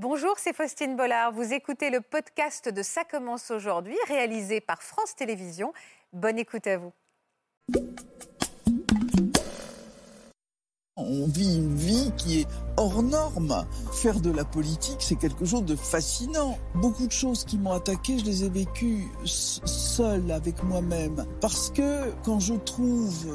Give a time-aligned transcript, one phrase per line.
[0.00, 1.32] Bonjour, c'est Faustine Bollard.
[1.32, 5.72] Vous écoutez le podcast de Ça commence aujourd'hui, réalisé par France Télévisions.
[6.12, 6.92] Bonne écoute à vous.
[10.96, 13.66] On vit une vie qui est hors norme.
[13.92, 16.56] Faire de la politique, c'est quelque chose de fascinant.
[16.76, 21.26] Beaucoup de choses qui m'ont attaqué, je les ai vécues seul avec moi-même.
[21.40, 23.26] Parce que quand je trouve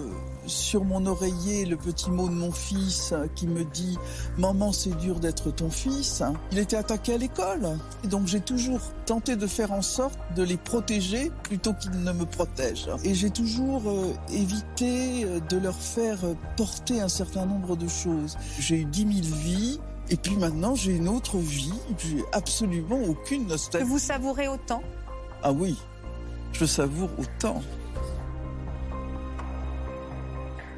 [0.46, 3.98] sur mon oreiller le petit mot de mon fils qui me dit
[4.38, 6.24] Maman, c'est dur d'être ton fils.
[6.52, 7.78] Il était attaqué à l'école.
[8.04, 12.12] Et donc j'ai toujours tenté de faire en sorte de les protéger plutôt qu'ils ne
[12.12, 12.90] me protègent.
[13.04, 16.20] Et j'ai toujours euh, évité euh, de leur faire
[16.58, 18.38] porter un certain nombre de choses.
[18.60, 19.80] J'ai eu dix mille vies.
[20.10, 21.74] Et puis maintenant, j'ai une autre vie.
[21.98, 23.88] J'ai absolument aucune nostalgie.
[23.88, 24.84] Vous savourez autant?
[25.42, 25.78] Ah oui,
[26.52, 27.62] je savoure autant.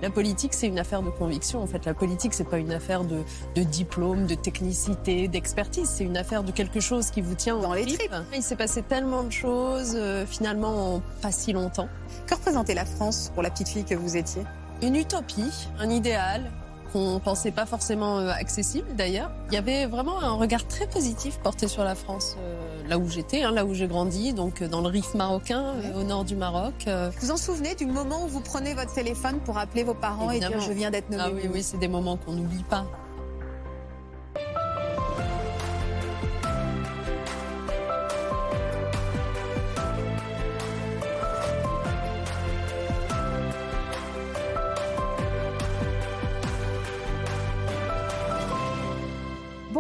[0.02, 1.62] La politique, c'est une affaire de conviction.
[1.62, 3.24] En fait, la politique, c'est pas une affaire de,
[3.56, 5.90] diplôme, de technicité, d'expertise.
[5.90, 8.14] C'est une affaire de quelque chose qui vous tient dans les tripes.
[8.36, 11.90] Il s'est passé tellement de choses, euh, finalement, en pas si longtemps.
[12.28, 14.44] Que représentait la France pour la petite fille que vous étiez?
[14.82, 16.52] Une utopie, un idéal,
[16.92, 19.32] qu'on pensait pas forcément euh, accessible d'ailleurs.
[19.50, 23.10] Il y avait vraiment un regard très positif porté sur la France euh, là où
[23.10, 26.36] j'étais, hein, là où j'ai grandi, donc euh, dans le Rif marocain, au nord du
[26.36, 26.74] Maroc.
[26.88, 30.32] Vous vous en souvenez du moment où vous prenez votre téléphone pour appeler vos parents
[30.32, 32.86] et dire je viens d'être nommé Ah oui, oui, c'est des moments qu'on n'oublie pas.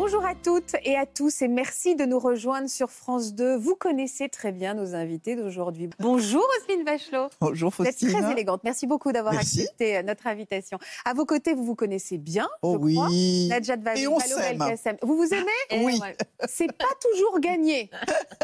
[0.06, 3.56] Bonjour à toutes et à tous et merci de nous rejoindre sur France 2.
[3.56, 5.90] Vous connaissez très bien nos invités d'aujourd'hui.
[5.98, 7.30] Bonjour Roselyne Bachelot.
[7.42, 8.10] Bonjour Faustine.
[8.10, 8.64] Vous êtes très élégante.
[8.64, 10.78] Merci beaucoup d'avoir accepté euh, notre invitation.
[11.06, 12.94] À vos côtés, vous vous connaissez bien, oh je oui.
[12.94, 13.10] crois.
[13.58, 14.98] Najat et on s'aime.
[15.02, 15.48] Vous vous aimez
[15.84, 16.00] Oui.
[16.48, 17.90] C'est pas toujours gagné.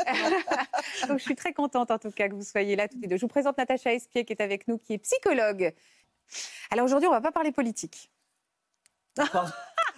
[1.07, 3.17] Donc je suis très contente en tout cas que vous soyez là toutes les deux.
[3.17, 5.75] Je vous présente Natacha Espier qui est avec nous, qui est psychologue.
[6.71, 8.09] Alors aujourd'hui, on va pas parler politique.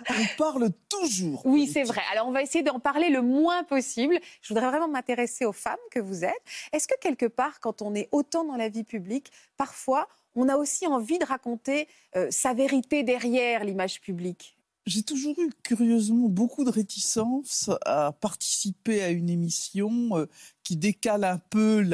[0.09, 1.45] On parle toujours.
[1.45, 2.01] Oui, c'est vrai.
[2.11, 4.19] Alors, on va essayer d'en parler le moins possible.
[4.41, 6.41] Je voudrais vraiment m'intéresser aux femmes que vous êtes.
[6.71, 10.57] Est-ce que quelque part, quand on est autant dans la vie publique, parfois, on a
[10.57, 14.57] aussi envie de raconter euh, sa vérité derrière l'image publique?
[14.85, 20.25] J'ai toujours eu curieusement beaucoup de réticence à participer à une émission euh,
[20.63, 21.85] qui décale un peu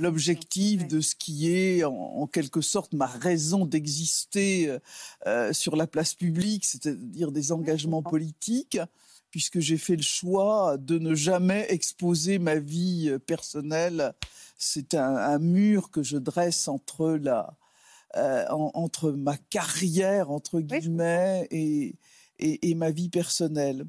[0.00, 4.78] l'objectif de ce qui est en, quelque sorte ma raison d'exister euh,
[5.26, 8.78] euh, sur la place publique, c'est-à-dire des engagements politiques
[9.30, 14.14] puisque j'ai fait le choix de ne jamais exposer ma vie personnelle.
[14.56, 17.54] C'est un, mur que je dresse entre la,
[18.50, 21.96] entre ma carrière, entre guillemets, et,
[22.38, 23.84] et, ma vie personnelle.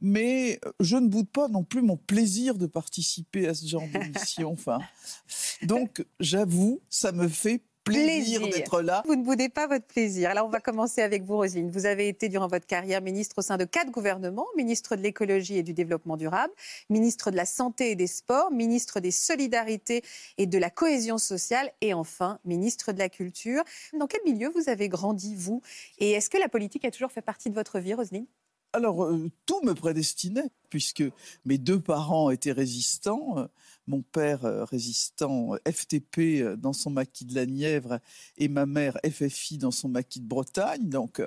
[0.00, 4.52] Mais je ne boude pas non plus mon plaisir de participer à ce genre d'émission.
[4.52, 4.78] Enfin,
[5.62, 9.02] donc, j'avoue, ça me fait plaisir, d'être là.
[9.06, 10.30] Vous ne boudez pas votre plaisir.
[10.30, 11.70] Alors, on va commencer avec vous, Rosine.
[11.70, 15.58] Vous avez été, durant votre carrière, ministre au sein de quatre gouvernements ministre de l'écologie
[15.58, 16.52] et du développement durable,
[16.90, 20.02] ministre de la santé et des sports, ministre des solidarités
[20.38, 23.62] et de la cohésion sociale, et enfin, ministre de la culture.
[23.98, 25.62] Dans quel milieu vous avez grandi, vous?
[25.98, 28.26] Et est-ce que la politique a toujours fait partie de votre vie, Roselyne?
[28.72, 31.04] Alors, euh, tout me prédestinait, puisque
[31.44, 33.48] mes deux parents étaient résistants.
[33.86, 38.00] Euh, mon père euh, résistant FTP dans son maquis de la Nièvre
[38.36, 40.88] et ma mère FFI dans son maquis de Bretagne.
[40.88, 41.22] Donc,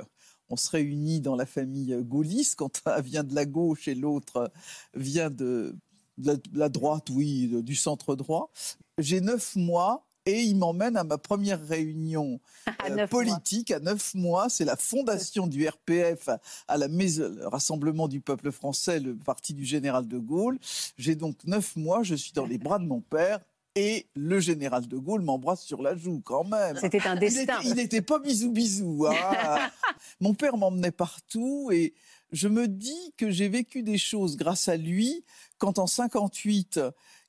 [0.50, 4.52] on se réunit dans la famille gaulliste quand un vient de la gauche et l'autre
[4.94, 5.75] vient de
[6.18, 8.52] la droite, oui, du centre droit.
[8.98, 12.40] J'ai neuf mois et il m'emmène à ma première réunion
[12.90, 14.47] euh, politique à neuf mois.
[14.50, 16.29] C'est la fondation du RPF
[16.67, 20.59] à la maison, le Rassemblement du peuple français, le parti du général de Gaulle.
[20.97, 23.39] J'ai donc neuf mois, je suis dans les bras de mon père
[23.75, 26.78] et le général de Gaulle m'embrasse sur la joue quand même.
[26.79, 27.59] C'était un destin.
[27.63, 29.07] Il n'était pas bisou bisou.
[29.07, 29.69] Hein.
[30.19, 31.94] Mon père m'emmenait partout et
[32.31, 35.24] je me dis que j'ai vécu des choses grâce à lui
[35.57, 36.80] quand en 58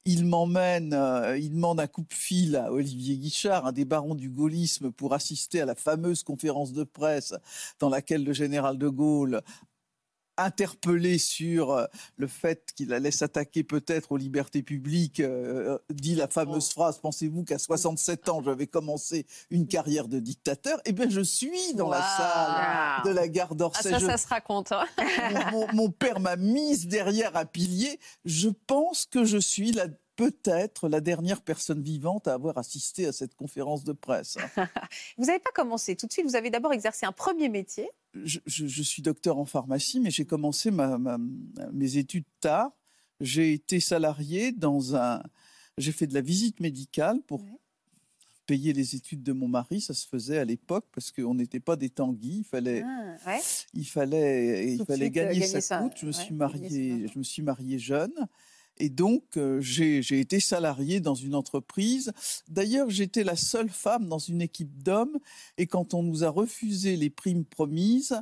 [0.04, 4.90] il m'emmène, euh, il demande un coupe-fil à Olivier Guichard, un des barons du gaullisme,
[4.90, 7.34] pour assister à la fameuse conférence de presse
[7.78, 9.42] dans laquelle le général de Gaulle
[10.44, 16.28] interpellé sur euh, le fait qu'il allait s'attaquer peut-être aux libertés publiques, euh, dit la
[16.28, 16.72] fameuse oh.
[16.72, 20.80] phrase Pensez-vous qu'à 67 ans, j'avais commencé une carrière de dictateur?
[20.84, 23.92] Eh bien, je suis dans la salle de la gare d'Orsay.
[23.94, 24.72] Ah, ça, ça se raconte.
[24.72, 24.86] Hein.
[25.72, 27.98] mon, père m'a mise derrière un pilier.
[28.24, 29.86] Je pense que je suis la
[30.20, 34.36] peut-être la dernière personne vivante à avoir assisté à cette conférence de presse.
[35.16, 38.82] vous n'avez pas commencé tout de suite, vous avez d'abord exercé un premier métier je,
[38.82, 40.70] suis docteur en pharmacie, mais j'ai commencé
[41.72, 42.72] mes études tard.
[43.20, 45.22] J'ai été salarié dans un.
[45.78, 47.44] J'ai fait de la visite médicale pour
[48.46, 49.80] payer les études de mon mari.
[49.80, 52.38] Ça se faisait à l'époque parce qu'on n'était pas des tanguis.
[52.38, 53.38] Il fallait, ah,
[53.74, 55.92] il fallait, il fallait gagner, sa coûte.
[55.96, 58.14] Je me suis marié, je me suis marié jeune.
[58.80, 62.12] Et donc, euh, j'ai été salarié dans une entreprise.
[62.48, 65.18] D'ailleurs, j'étais la seule femme dans une équipe d'hommes.
[65.58, 68.18] Et quand on nous a refusé les primes promises,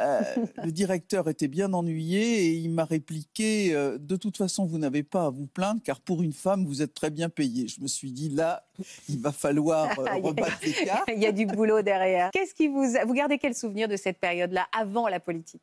[0.00, 0.20] euh,
[0.64, 5.04] le directeur était bien ennuyé et il m'a répliqué euh, De toute façon, vous n'avez
[5.04, 7.68] pas à vous plaindre car pour une femme, vous êtes très bien payée.
[7.68, 8.66] Je me suis dit Là,
[9.08, 11.08] il va falloir rebattre les cartes.
[11.14, 12.32] il y a du boulot derrière.
[12.32, 12.84] Qu'est-ce qui vous.
[13.06, 15.62] Vous gardez quel souvenir de cette période-là, avant la politique?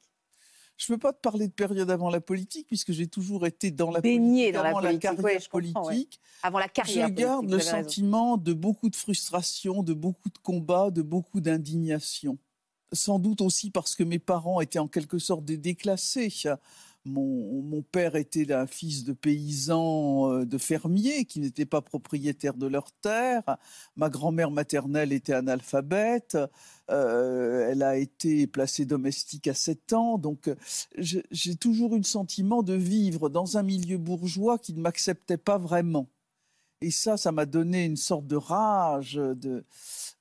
[0.86, 3.72] Je ne peux pas te parler de période avant la politique, puisque j'ai toujours été
[3.72, 6.20] dans la Baigné politique, dans avant la, carrière politique.
[6.42, 10.92] Avant la carrière Je garde le sentiment de beaucoup de frustration, de beaucoup de combats,
[10.92, 12.38] de beaucoup d'indignation.
[12.92, 16.30] Sans doute aussi parce que mes parents étaient en quelque sorte des déclassés.
[17.06, 22.66] Mon, père était un fils de paysan, euh, de fermiers qui n'étaient pas propriétaires de
[22.66, 23.58] leur terre.
[23.98, 26.38] Ma grand-mère maternelle était analphabète.
[26.90, 30.18] Euh, elle a été placée domestique à 7 ans.
[30.18, 30.50] Donc,
[30.98, 35.58] j'ai toujours eu le sentiment de vivre dans un milieu bourgeois qui ne m'acceptait pas
[35.58, 36.08] vraiment.
[36.80, 39.66] Et ça, ça m'a donné une sorte de rage, de,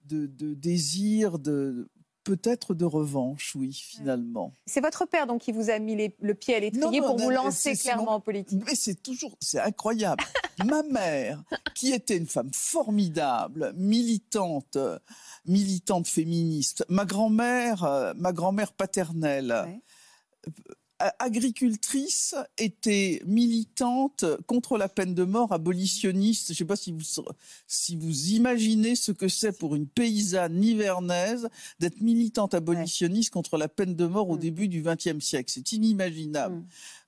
[0.05, 1.89] de désir de
[2.25, 4.55] peut-être de revanche, oui, finalement.
[4.67, 7.77] C'est votre père donc qui vous a mis le pied à l'étrier pour vous lancer
[7.77, 8.63] clairement en politique.
[8.67, 10.23] Mais c'est toujours, c'est incroyable.
[10.65, 11.43] Ma mère,
[11.75, 14.79] qui était une femme formidable, militante,
[15.47, 16.85] militante féministe.
[16.89, 19.81] Ma grand-mère, euh, ma grand-mère paternelle
[21.19, 26.49] agricultrice était militante contre la peine de mort, abolitionniste.
[26.49, 27.23] Je ne sais pas si vous,
[27.67, 31.49] si vous imaginez ce que c'est pour une paysanne nivernaise
[31.81, 34.41] d'être militante abolitionniste contre la peine de mort au mm.
[34.41, 35.51] début du XXe siècle.
[35.53, 36.57] C'est inimaginable.
[36.57, 36.67] Mm.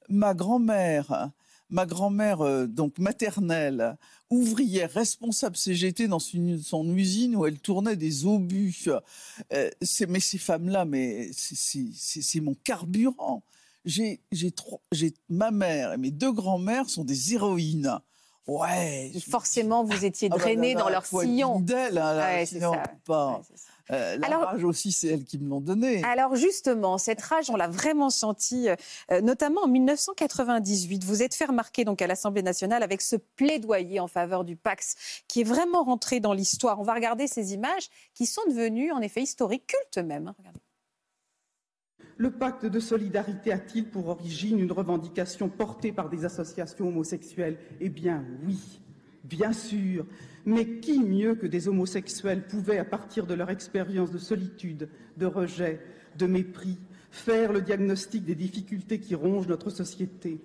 [0.08, 1.30] Ma grand-mère,
[1.70, 3.96] ma grand-mère euh, donc maternelle,
[4.30, 8.88] ouvrière, responsable CGT dans son usine où elle tournait des obus.
[9.52, 9.70] Euh,
[10.08, 13.42] mais ces femmes-là, mais c'est mon carburant
[13.84, 14.52] j'ai, j'ai,
[14.92, 17.98] j'ai ma mère et mes deux grands-mères sont des héroïnes.
[18.46, 19.10] Ouais.
[19.30, 21.60] Forcément, vous étiez ah bah drainé dans leur sillon.
[21.60, 22.60] D'elle, hein, c'est
[23.04, 23.40] pas.
[23.90, 26.02] Euh, la rage aussi, c'est elles qui me l'ont donné.
[26.04, 28.68] Alors justement, cette rage, on l'a vraiment sentie,
[29.10, 31.04] euh, notamment en 1998.
[31.04, 35.22] Vous êtes fait remarquer donc à l'Assemblée nationale avec ce plaidoyer en faveur du Pax,
[35.28, 36.80] qui est vraiment rentré dans l'histoire.
[36.80, 40.28] On va regarder ces images qui sont devenues en effet historiques, cultes même.
[40.28, 40.34] Hein.
[40.38, 40.60] Regardez.
[42.16, 47.58] Le pacte de solidarité a-t-il pour origine une revendication portée par des associations homosexuelles?
[47.80, 48.80] Eh bien oui,
[49.24, 50.06] bien sûr.
[50.46, 55.26] Mais qui mieux que des homosexuels pouvait, à partir de leur expérience de solitude, de
[55.26, 55.80] rejet,
[56.16, 56.78] de mépris,
[57.10, 60.40] faire le diagnostic des difficultés qui rongent notre société?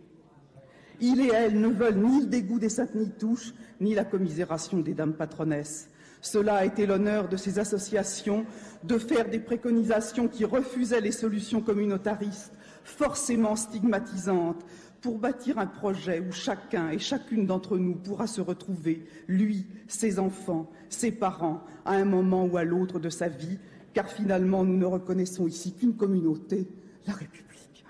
[1.02, 4.94] Il et elle ne veulent ni le dégoût des saintes touches, ni la commisération des
[4.94, 5.90] dames patronesses.
[6.22, 8.46] Cela a été l'honneur de ces associations
[8.84, 14.66] de faire des préconisations qui refusaient les solutions communautaristes, forcément stigmatisantes,
[15.02, 20.20] pour bâtir un projet où chacun et chacune d'entre nous pourra se retrouver, lui, ses
[20.20, 23.58] enfants, ses parents, à un moment ou à l'autre de sa vie,
[23.94, 26.68] car finalement nous ne reconnaissons ici qu'une communauté,
[27.08, 27.86] la République.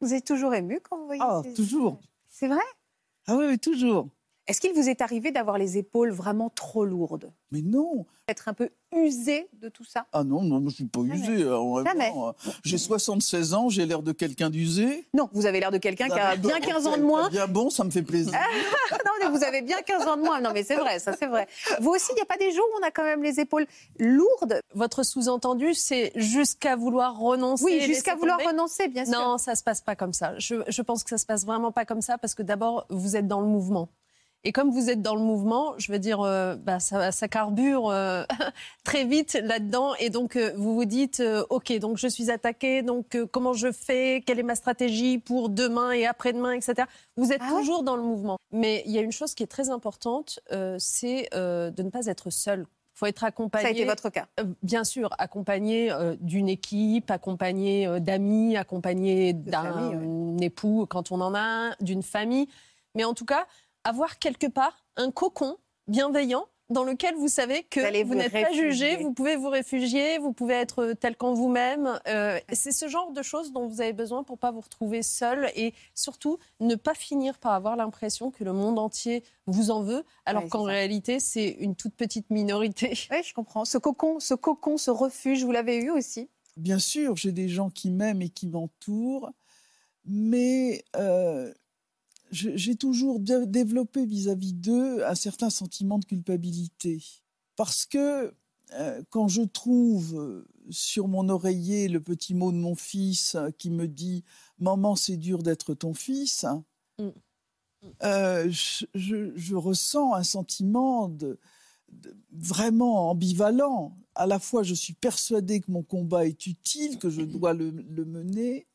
[0.00, 2.00] Vous êtes toujours ému quand vous voyez Ah, toujours.
[2.38, 2.60] C'est vrai?
[3.28, 4.10] Ah oui, toujours.
[4.48, 7.32] Est-ce qu'il vous est arrivé d'avoir les épaules vraiment trop lourdes?
[7.50, 8.06] Mais non.
[8.28, 10.06] Être un peu usé de tout ça?
[10.12, 11.42] Ah non, non, je ne suis pas usé.
[11.42, 12.32] Euh,
[12.64, 15.04] j'ai 76 ans, j'ai l'air de quelqu'un d'usé.
[15.14, 17.28] Non, vous avez l'air de quelqu'un qui a bien 15 ans de moins.
[17.28, 18.32] Bien bon, ça me fait plaisir.
[18.92, 20.40] non, mais vous avez bien 15 ans de moins.
[20.40, 21.48] Non, mais c'est vrai, ça c'est vrai.
[21.80, 23.66] Vous aussi, il n'y a pas des jours où on a quand même les épaules
[23.98, 24.60] lourdes?
[24.74, 29.18] Votre sous-entendu, c'est jusqu'à vouloir renoncer Oui, jusqu'à vouloir renoncer, bien sûr.
[29.18, 30.38] Non, ça ne se passe pas comme ça.
[30.38, 33.16] Je, je pense que ça se passe vraiment pas comme ça parce que d'abord, vous
[33.16, 33.88] êtes dans le mouvement.
[34.44, 38.24] Et comme vous êtes dans le mouvement, je veux dire, euh, bah, ça, carbure euh,
[38.84, 39.94] très vite là-dedans.
[39.98, 44.22] Et donc, euh, vous vous dites, OK, donc je suis attaqué, donc comment je fais
[44.24, 46.86] Quelle est ma stratégie pour demain et après-demain, etc.
[47.16, 48.38] Vous êtes ah toujours dans le mouvement.
[48.52, 50.38] Mais il y a une chose qui est très importante,
[50.78, 52.66] c'est de ne pas être seul.
[52.94, 53.62] Il faut être accompagné.
[53.62, 54.26] Ça a été votre cas
[54.62, 61.74] Bien sûr, accompagné d'une équipe, accompagné d'amis, accompagné d'un époux quand on en a un,
[61.80, 62.48] d'une famille.
[62.94, 63.46] Mais en tout cas,
[63.86, 68.96] avoir quelque part un cocon bienveillant dans lequel vous savez que vous, n'êtes pas jugé,
[68.96, 72.00] vous pouvez vous réfugier, vous pouvez être tel qu'en vous-même.
[72.08, 75.52] Euh, c'est ce genre de choses dont vous avez besoin pour pas vous retrouver seul
[75.54, 80.04] et surtout ne pas finir par avoir l'impression que le monde entier vous en veut,
[80.24, 82.98] alors qu'en réalité c'est une toute petite minorité.
[83.12, 83.64] Oui, je comprends.
[83.64, 86.28] Ce cocon, ce cocon, ce refuge, vous l'avez eu aussi?
[86.56, 89.30] Bien sûr, j'ai des gens qui m'aiment et qui m'entourent,
[90.04, 91.52] mais euh,
[92.30, 97.02] j'ai toujours développé vis-à-vis d'eux un certain sentiment de culpabilité.
[97.56, 98.34] Parce que
[98.72, 103.50] euh, quand je trouve euh, sur mon oreiller le petit mot de mon fils euh,
[103.50, 104.24] qui me dit
[104.58, 106.44] Maman, c'est dur d'être ton fils,
[106.98, 107.10] mm.
[108.02, 111.38] je, ressens un sentiment de,
[112.32, 113.96] vraiment ambivalent.
[114.16, 117.70] À la fois, je suis persuadée que mon combat est utile, que je dois le
[118.04, 118.66] mener,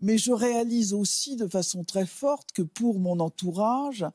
[0.00, 4.06] mais je réalise aussi de façon très forte que pour mon entourage,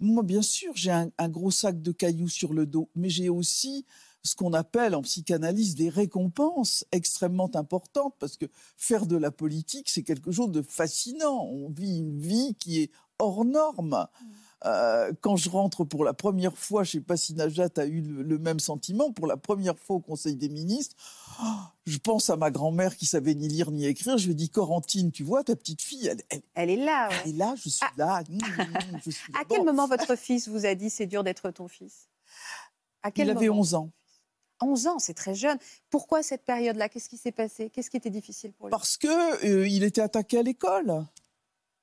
[0.00, 3.84] moi, bien sûr, j'ai un, gros sac de cailloux sur le dos, mais j'ai aussi
[4.22, 9.88] ce qu'on appelle en psychanalyse des récompenses extrêmement importantes, parce que faire de la politique,
[9.88, 11.44] c'est quelque chose de fascinant.
[11.44, 14.06] On vit une vie qui est hors norme.
[14.20, 14.26] Mmh.
[14.66, 17.86] Euh, quand je rentre pour la première fois, je ne sais pas si Najat a
[17.86, 20.96] eu le, même sentiment, pour la première fois au Conseil des ministres,
[21.42, 21.46] oh,
[21.86, 24.18] je pense à ma grand-mère qui savait ni lire ni écrire.
[24.18, 27.08] Je lui dis, Corentine, tu vois, ta petite fille, elle, elle, est là.
[27.24, 27.92] Elle est là, je suis ah.
[27.96, 28.22] là.
[28.28, 32.08] Mmh, mmh, à quel moment votre fils vous a dit, c'est dur d'être ton fils?
[33.02, 33.90] À quel Il avait 11 ans.
[34.62, 35.58] 11 ans, c'est très jeune.
[35.88, 36.88] Pourquoi cette période-là?
[36.88, 37.70] Qu'est-ce qui s'est passé?
[37.70, 38.70] Qu'est-ce qui était difficile pour lui?
[38.70, 41.06] Parce qu'il euh, il était attaqué à l'école.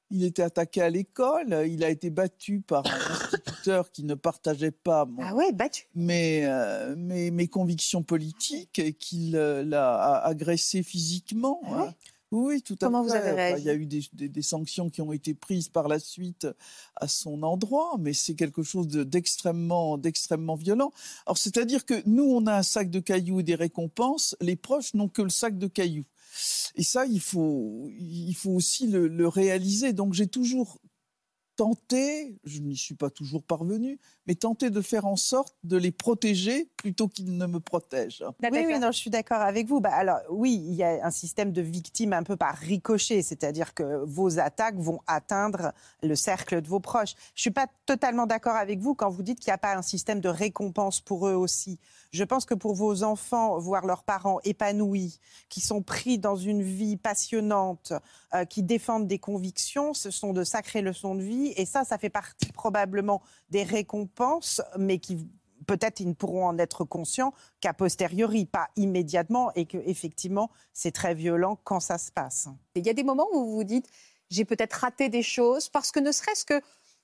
[0.09, 1.65] Il était attaqué à l'école.
[1.67, 5.87] Il a été battu par un instituteur qui ne partageait pas ah ouais, battu.
[5.95, 11.59] Mes, euh, mes, convictions politiques et qu'il euh, l'a agressé physiquement.
[11.65, 11.93] Ah hein.
[12.31, 13.09] Oui, tout à Comment fait.
[13.09, 15.97] Vous avez réagi il y a eu des, sanctions qui ont été prises par la
[15.97, 16.47] suite
[16.95, 20.91] à son endroit, mais c'est quelque chose d'extrêmement, d'extrêmement violent.
[21.25, 24.35] Alors, c'est-à-dire que nous, on a un sac de cailloux et des récompenses.
[24.41, 26.05] Les proches n'ont que le sac de cailloux.
[26.75, 27.89] Et ça, il faut,
[28.45, 29.93] aussi le, réaliser.
[29.93, 30.79] Donc j'ai toujours
[31.55, 35.91] tenté, je n'y suis pas toujours parvenu, mais tenter de faire en sorte de les
[35.91, 38.25] protéger plutôt qu'ils ne me protègent.
[38.43, 39.79] Oui, oui, non, je suis d'accord avec vous.
[39.79, 43.73] Bah, alors oui, il y a un système de victimes un peu par ricochet, c'est-à-dire
[43.73, 45.71] que vos attaques vont atteindre
[46.03, 47.15] le cercle de vos proches.
[47.35, 49.81] Je suis pas totalement d'accord avec vous quand vous dites qu'il n'y a pas un
[49.81, 51.79] système de récompense pour eux aussi.
[52.11, 55.19] Je pense que pour vos enfants, voir leurs parents épanouis,
[55.49, 57.93] qui sont pris dans une vie passionnante,
[58.33, 61.53] euh, qui défendent des convictions, ce sont de sacrées leçons de vie.
[61.57, 64.16] Et ça, ça fait partie probablement des récompenses,
[64.77, 65.27] mais qui
[65.65, 70.91] peut-être ils ne pourront en être conscients qu'a posteriori, pas immédiatement, et que effectivement c'est
[70.91, 72.47] très violent quand ça se passe.
[72.75, 73.89] Il y a des moments où vous vous dites
[74.29, 76.61] j'ai peut-être raté des choses parce que ne serait-ce que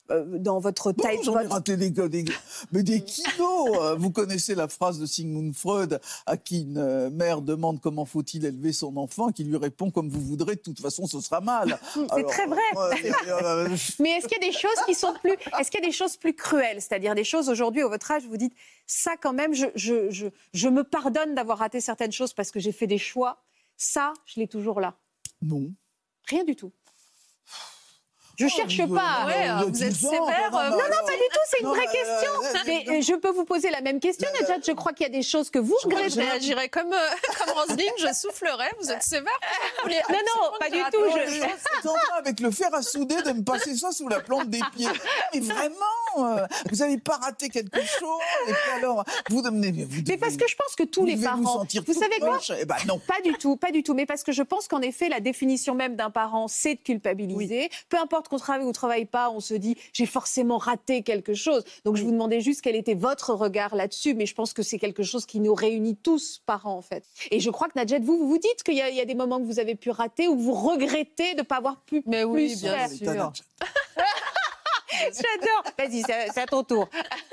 [0.10, 1.20] dans votre taille.
[1.24, 2.26] J'en ai raté des, des,
[2.72, 3.78] mais des kilos.
[3.82, 8.06] Euh, vous connaissez la phrase de Sigmund Freud à qui une euh, mère demande comment
[8.06, 10.56] faut-il élever son enfant, qui lui répond comme vous voudrez.
[10.56, 11.80] De toute façon, ce sera mal.
[11.94, 12.62] C'est très vrai.
[14.00, 15.94] mais est-ce qu'il y a des choses qui sont plus, est-ce qu'il y a des
[15.94, 18.54] choses plus cruelles, c'est-à-dire des choses aujourd'hui à votre âge, vous dites
[18.86, 22.60] ça quand même, je, je, je, je me pardonne d'avoir raté certaines choses parce que
[22.60, 23.44] j'ai fait des choix.
[23.78, 24.96] Ça, je l'ai toujours là.
[25.42, 25.72] Non.
[26.28, 26.72] Rien du tout.
[28.40, 29.26] Je cherche pas.
[29.28, 30.50] Ouais, vous êtes sévère.
[30.52, 31.40] Non, non, pas du tout.
[31.48, 32.32] C'est une vraie question.
[32.66, 34.62] Mais je peux vous poser la même question, Najat.
[34.66, 36.10] Je crois qu'il y a des choses que vous regrettez.
[36.10, 37.10] Je réagirais comme, euh,
[37.46, 37.92] comme Roselyne.
[38.00, 38.70] Je soufflerai.
[38.82, 39.40] Vous êtes sévère.
[39.86, 41.04] non, non, pas du tout.
[41.26, 44.20] Je suis en train, avec le fer à souder, de me passer ça sous la
[44.20, 44.88] plante des pieds.
[45.34, 45.76] Mais vraiment,
[46.18, 48.22] euh, vous n'avez pas raté quelque chose.
[48.48, 49.72] Et puis alors, vous devenez.
[49.72, 51.66] Vous mais parce que je pense que tous les parents.
[51.86, 53.00] Vous, savez quoi eh ben, non.
[53.00, 53.94] Pas du tout, pas du tout.
[53.94, 57.70] Mais parce que je pense qu'en effet, la définition même d'un parent, c'est de culpabiliser.
[57.90, 61.34] Peu importe qu'on travaille ou ne travaille pas, on se dit j'ai forcément raté quelque
[61.34, 61.64] chose.
[61.86, 64.80] Donc je vous demandais juste quel était votre regard là-dessus, mais je pense que c'est
[64.80, 67.06] quelque chose qui nous réunit tous, parents en fait.
[67.32, 69.46] Et je crois que Nadjet, vous, vous vous dites qu'il y, a des moments que
[69.46, 72.88] vous avez pu rater ou vous regrettez de ne pas avoir pu mais oui, bien
[72.88, 73.32] sûr.
[75.14, 75.64] J'adore.
[75.78, 76.90] Vas-y, c'est à ton tour.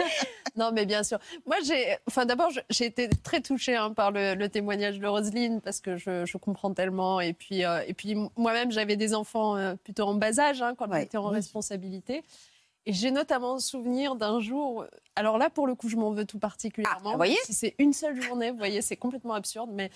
[0.56, 1.18] non, mais bien sûr.
[1.46, 5.80] Moi, j'ai, enfin, d'abord, j'ai été très touchée hein, par le, témoignage de Roselyne parce
[5.80, 7.20] que je, comprends tellement.
[7.20, 10.74] Et puis, euh, et puis moi-même, j'avais des enfants euh, plutôt en bas âge hein,
[10.76, 12.22] quand j'étais en responsabilité.
[12.86, 14.86] Et j'ai notamment souvenir d'un jour.
[15.14, 17.10] Alors là, pour le coup, je m'en veux tout particulièrement.
[17.10, 19.70] Ah, vous voyez Si c'est une seule journée, vous voyez, c'est complètement absurde.
[19.72, 19.90] Mais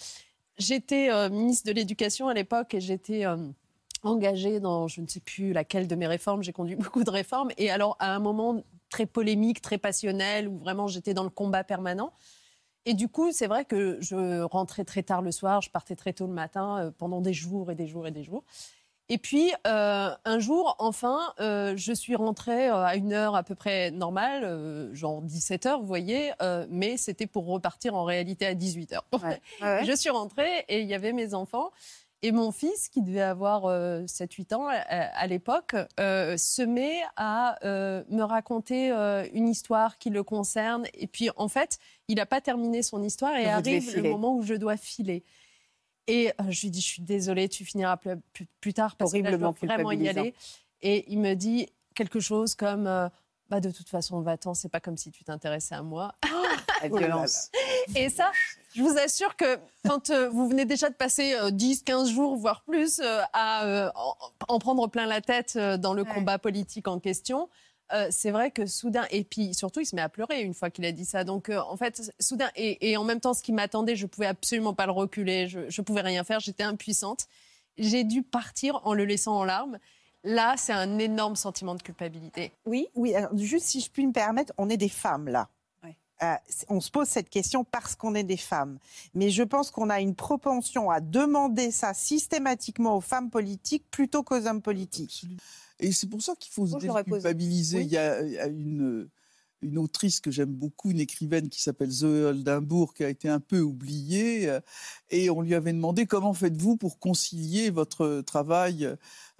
[0.58, 3.24] j'étais euh, ministre de l'Éducation à l'époque et j'étais
[4.06, 6.42] engagée dans je ne sais plus laquelle de mes réformes.
[6.42, 7.50] J'ai conduit beaucoup de réformes.
[7.58, 11.64] Et alors, à un moment très polémique, très passionnel, où vraiment j'étais dans le combat
[11.64, 12.12] permanent.
[12.86, 16.12] Et du coup, c'est vrai que je rentrais très tard le soir, je partais très
[16.12, 18.44] tôt le matin, euh, pendant des jours et des jours et des jours.
[19.10, 23.54] Et puis, euh, un jour, enfin, euh, je suis rentrée à une heure à peu
[23.54, 26.32] près normale, genre 17 heures, vous voyez,
[26.70, 29.06] mais c'était pour repartir en réalité à 18 heures.
[29.84, 31.70] Je suis rentrée et il y avait mes enfants.
[32.22, 33.64] Et mon fils, qui devait avoir
[34.06, 38.90] 7-8 ans à, l'époque, se met à me raconter
[39.34, 40.86] une histoire qui le concerne.
[40.94, 41.78] Et puis, en fait,
[42.08, 45.22] il n'a pas terminé son histoire et arrive le moment où je dois filer.
[46.06, 47.98] Et euh, je lui dis, je suis désolée, tu finiras
[48.60, 50.34] plus, tard parce que là, je dois vraiment y aller.
[50.82, 53.08] Et il me dit quelque chose comme, euh,
[53.48, 56.14] bah, de toute façon, va-t'en, c'est pas comme si tu t'intéressais à moi.
[56.82, 57.50] la violence.
[57.94, 58.32] Et ça,
[58.74, 62.62] je vous assure que quand euh, vous venez déjà de passer 10, 15 jours, voire
[62.62, 63.00] plus,
[63.32, 63.92] à
[64.48, 67.48] en, prendre plein la tête dans le combat politique en question,
[67.92, 70.70] euh, c'est vrai que soudain, et puis surtout, il se met à pleurer une fois
[70.70, 71.22] qu'il a dit ça.
[71.24, 74.74] Donc, euh, en fait, soudain, et, en même temps, ce qui m'attendait, je pouvais absolument
[74.74, 77.26] pas le reculer, je, ne pouvais rien faire, j'étais impuissante.
[77.76, 79.78] J'ai dû partir en le laissant en larmes.
[80.24, 82.52] Là, c'est un énorme sentiment de culpabilité.
[82.66, 83.14] Oui, oui.
[83.34, 85.48] juste si je puis me permettre, on est des femmes là.
[86.22, 86.34] Euh,
[86.68, 88.78] on se pose cette question parce qu'on est des femmes.
[89.14, 94.22] Mais je pense qu'on a une propension à demander ça systématiquement aux femmes politiques plutôt
[94.22, 95.26] qu'aux hommes politiques.
[95.80, 97.80] Et c'est pour ça qu'il faut se déculpabiliser.
[97.80, 99.08] Il y a, une,
[99.64, 103.40] une autrice que j'aime beaucoup, une écrivaine qui s'appelle Zoé Oldenbourg, qui a été un
[103.40, 104.48] peu oubliée.
[104.48, 104.60] Euh,
[105.10, 108.88] et on lui avait demandé comment faites-vous pour concilier votre travail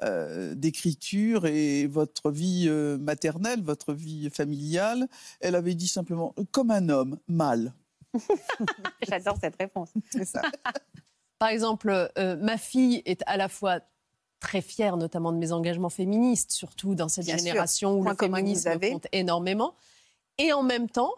[0.03, 5.07] euh, d'écriture et votre vie euh, maternelle, votre vie familiale.
[5.41, 7.75] Elle avait dit simplement comme un homme, mal.
[9.09, 9.91] J'adore cette réponse.
[10.11, 10.43] C'est ça.
[11.39, 13.81] Par exemple, ma fille est à la fois
[14.41, 19.07] très fière notamment de mes engagements féministes, surtout dans cette génération où le féminisme compte
[19.13, 19.75] énormément.
[20.39, 21.15] Et en même temps,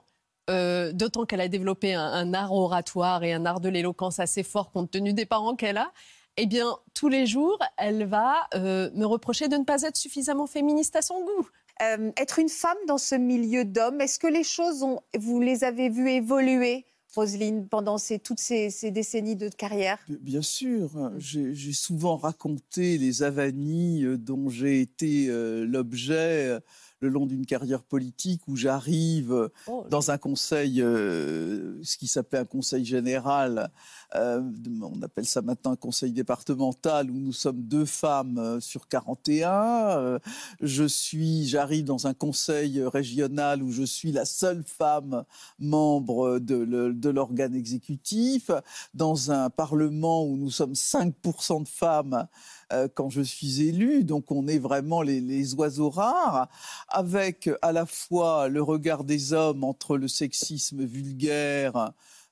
[0.48, 4.70] euh, d'autant qu'elle a développé un, art oratoire et un art de l'éloquence assez fort
[4.70, 5.90] compte tenu des parents qu'elle a,
[6.36, 10.46] eh bien, tous les jours, elle va euh, me reprocher de ne pas être suffisamment
[10.46, 11.48] féministe à son goût.
[11.82, 15.64] Euh, être une femme dans ce milieu d'hommes, est-ce que les choses, ont, vous les
[15.64, 19.98] avez vues évoluer Roselyne, pendant toutes ces, décennies de carrière?
[20.08, 20.90] Bien sûr.
[21.18, 26.60] J'ai souvent raconté les avanies dont j'ai été euh, l'objet euh,
[27.00, 32.44] le long d'une carrière politique où j'arrive oh, dans un conseil, ce qui s'appelait un
[32.44, 33.70] conseil général,
[34.14, 40.18] on appelle ça maintenant un conseil départemental où nous sommes deux femmes sur 41.
[40.60, 45.24] je suis, j'arrive dans un conseil régional où je suis la seule femme
[45.58, 48.50] membre de, l'organe exécutif,
[48.94, 52.26] dans un parlement où nous sommes 5% de femmes
[52.72, 56.48] euh, quand je suis élu, donc on est vraiment les, oiseaux rares,
[56.88, 61.88] avec à la fois le regard des hommes entre le sexisme vulgaire, euh,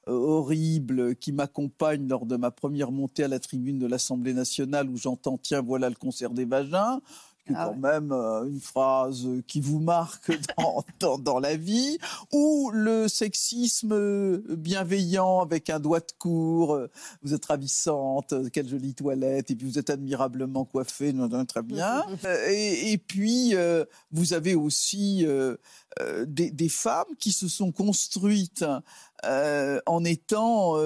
[0.07, 4.97] horrible qui m'accompagne lors de ma première montée à la tribune de l'Assemblée nationale où
[4.97, 7.01] j'entends tiens voilà le concert des vagins.
[7.47, 10.33] Qui ah quand même euh, une phrase qui vous marque
[11.01, 11.99] dans, dans, la vie,
[12.33, 16.91] ou le sexisme bienveillant avec un doigt de cour, euh,
[17.23, 21.15] vous êtes ravissante, euh, quelle jolie toilette, et puis vous êtes admirablement coiffée,
[21.47, 22.07] très bien.
[22.49, 23.55] et, et, puis,
[24.11, 25.27] vous avez aussi
[26.27, 28.65] des, des, femmes qui se sont construites
[29.25, 30.77] en étant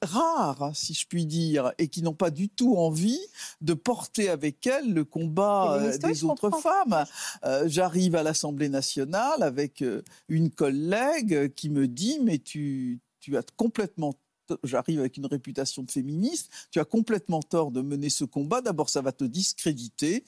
[0.00, 3.20] rares, si je puis dire, et qui n'ont pas du tout envie
[3.60, 7.04] de porter avec elles le combat euh, des autres femmes.
[7.44, 13.36] Euh, j'arrive à l'Assemblée nationale avec euh, une collègue qui me dit, mais tu, tu
[13.36, 14.14] as complètement
[14.64, 18.60] j'arrive avec une réputation de féministe, tu as complètement tort de mener ce combat.
[18.60, 20.24] D'abord, ça va te discréditer.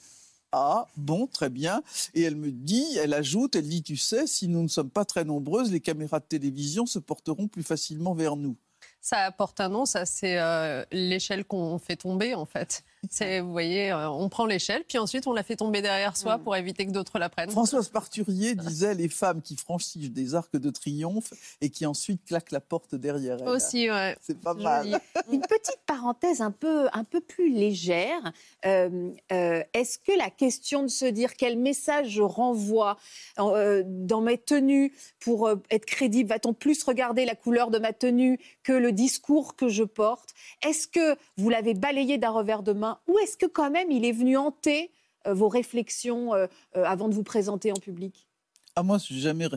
[0.57, 1.83] Ah, bon, très bien.
[2.13, 5.03] Et elle me dit, elle ajoute, elle dit, tu sais, si nous ne sommes pas
[5.03, 8.55] très nombreuses, les caméras de télévision se porteront plus facilement vers nous
[9.01, 12.83] ça apporte un nom, ça c'est euh, l'échelle qu'on fait tomber en fait.
[13.11, 16.37] C'est, vous voyez, euh, on prend l'échelle, puis ensuite on la fait tomber derrière soi
[16.37, 16.43] mm.
[16.43, 17.49] pour éviter que d'autres la prennent.
[17.49, 22.51] Françoise Parturier disait les femmes qui franchissent des arcs de triomphe et qui ensuite claquent
[22.51, 23.47] la porte derrière elles.
[23.47, 24.17] Aussi, ouais.
[24.21, 24.99] C'est pas mal.
[25.31, 28.31] Une petite parenthèse un peu, un peu plus légère.
[28.65, 32.97] Euh, est-ce que la question de se dire quel message je renvoie
[33.37, 38.73] dans mes tenues pour être crédible, va-t-on plus regarder la couleur de ma tenue que
[38.73, 40.33] le discours que je porte?
[40.65, 44.05] Est-ce que vous l'avez balayé d'un revers de main ou est-ce que quand même il
[44.05, 44.91] est venu hanter
[45.27, 48.27] euh, vos réflexions euh, euh, avant de vous présenter en public?
[48.75, 49.47] Ah moi, jamais,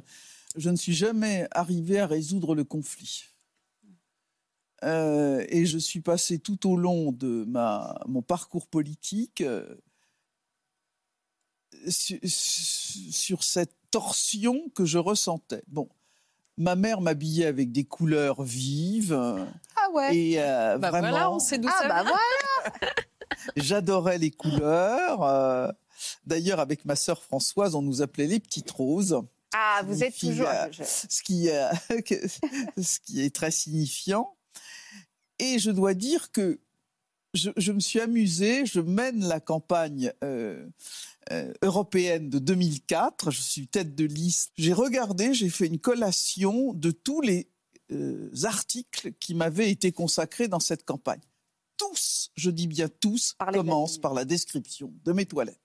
[0.56, 3.24] je ne suis jamais arrivé à résoudre le conflit.
[4.82, 9.42] et je suis passé tout au long de ma, mon parcours politique
[11.88, 15.64] sur, sur, cette torsion que je ressentais.
[15.66, 15.88] Bon,
[16.56, 19.18] ma mère m'habillait avec des couleurs vives.
[19.74, 20.16] Ah ouais.
[20.16, 21.08] Et bah vraiment.
[21.08, 22.94] Voilà, on sait d'où ah bah voilà.
[23.56, 25.22] J'adorais les couleurs.
[25.22, 25.70] Euh,
[26.24, 29.20] d'ailleurs, avec ma sœur Françoise, on nous appelait les petites roses.
[29.54, 30.48] Ah, vous êtes toujours.
[30.72, 34.36] ce, qui, ce qui est très signifiant.
[35.38, 36.60] Et je dois dire que
[37.34, 40.66] je, me suis amusée, je mène la campagne euh,
[41.32, 44.52] euh, européenne de 2004, je suis tête de liste.
[44.56, 47.48] J'ai regardé, j'ai fait une collation de tous les
[47.92, 51.20] euh, articles qui m'avaient été consacrés dans cette campagne.
[51.78, 55.56] Tous, je dis bien tous, commencent par la description de mes toilettes.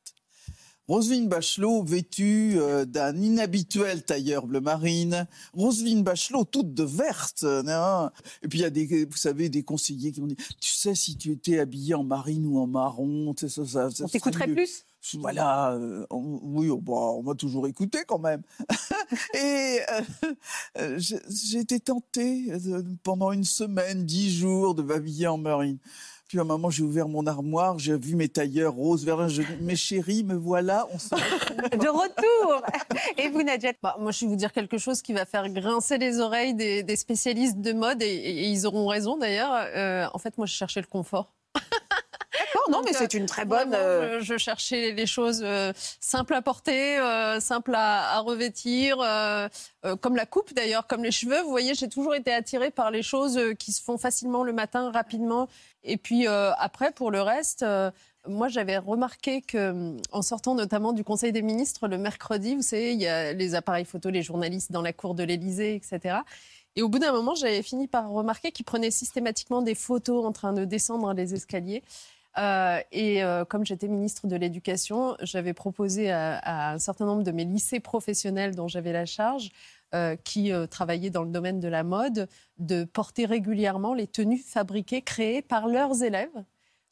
[0.88, 5.28] Roselyne Bachelot vêtue euh, d'un inhabituel tailleur bleu marine.
[5.54, 7.44] Roselyne Bachelot toute de verte.
[7.46, 8.12] Hein.
[8.42, 10.94] Et puis il y a des, vous savez, des conseillers qui ont dit, tu sais,
[10.94, 14.86] si tu étais habillée en marine ou en marron, ça, ça, ça, on t'écouterait plus?
[15.20, 18.42] Voilà, euh, oui, oh, bah, on m'a toujours écouté quand même.
[19.34, 19.80] et
[20.78, 20.98] euh,
[21.30, 22.52] j'ai été tentée
[23.04, 25.78] pendant une semaine, dix jours, de m'habiller en marine.
[26.28, 29.30] Puis à un moment, j'ai ouvert mon armoire, j'ai vu mes tailleurs roses, verts.
[29.30, 30.98] Je dis, mes chéris, me voilà, on
[31.78, 32.64] De retour
[33.18, 35.98] Et vous, Nadjet bah, Moi, je vais vous dire quelque chose qui va faire grincer
[35.98, 39.52] les oreilles des, spécialistes de mode, et, ils auront raison d'ailleurs.
[39.54, 41.34] Euh, en fait, moi, je cherchais le confort.
[42.40, 43.74] D'accord, non, mais c'est une très bonne.
[43.74, 46.98] Euh, je, cherchais les choses euh, simples à porter,
[47.40, 48.98] simples à, revêtir,
[50.02, 51.42] comme la coupe d'ailleurs, comme les cheveux.
[51.42, 54.92] Vous voyez, j'ai toujours été attirée par les choses qui se font facilement le matin,
[54.92, 55.48] rapidement.
[55.84, 57.66] Et puis après, pour le reste.
[58.26, 62.94] Moi, j'avais remarqué que, en sortant notamment du Conseil des ministres le mercredi, vous savez,
[62.94, 66.20] il y a les appareils photo, les journalistes dans la cour de l'Élysée, etc.
[66.76, 70.32] Et au bout d'un moment, j'avais fini par remarquer qu'ils prenaient systématiquement des photos en
[70.32, 71.84] train de descendre les escaliers.
[72.38, 77.32] Euh, et euh, comme j'étais ministre de l'Éducation, j'avais proposé à, un certain nombre de
[77.32, 79.52] mes lycées professionnels dont j'avais la charge,
[79.94, 85.02] euh, qui travaillaient dans le domaine de la mode, de porter régulièrement les tenues fabriquées,
[85.02, 86.44] créées par leurs élèves.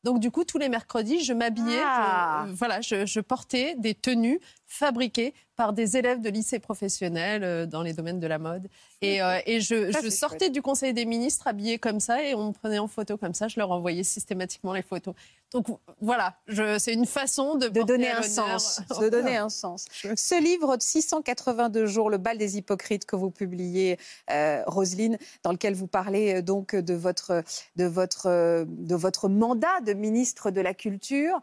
[0.04, 2.47] Donc du coup, tous les mercredis, je m'habillais, ah.
[2.54, 4.39] voilà, je, portais des tenues
[4.71, 8.69] fabriquées par des élèves de lycée professionnels euh, dans les domaines de la mode.
[9.01, 12.79] Et, euh, je, sortais du Conseil des ministres habillée comme ça et on me prenait
[12.79, 13.49] en photo comme ça.
[13.49, 15.13] Je leur envoyais systématiquement les photos.
[15.51, 15.67] Donc
[15.99, 16.38] voilà,
[16.79, 18.81] c'est une façon de, donner un sens.
[19.01, 19.88] De donner un sens.
[19.91, 25.51] Ce livre de 682 jours, Le bal des hypocrites que vous publiez, euh, Roselyne, dans
[25.51, 27.43] lequel vous parlez donc de votre,
[27.75, 31.41] de, votre, de votre mandat de ministre de la Culture.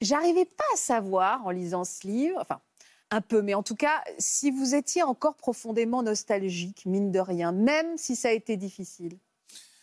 [0.00, 2.60] J'arrivais pas à savoir en lisant ce livre, enfin
[3.10, 7.52] un peu, mais en tout cas, si vous étiez encore profondément nostalgique, mine de rien,
[7.52, 9.18] même si ça a été difficile.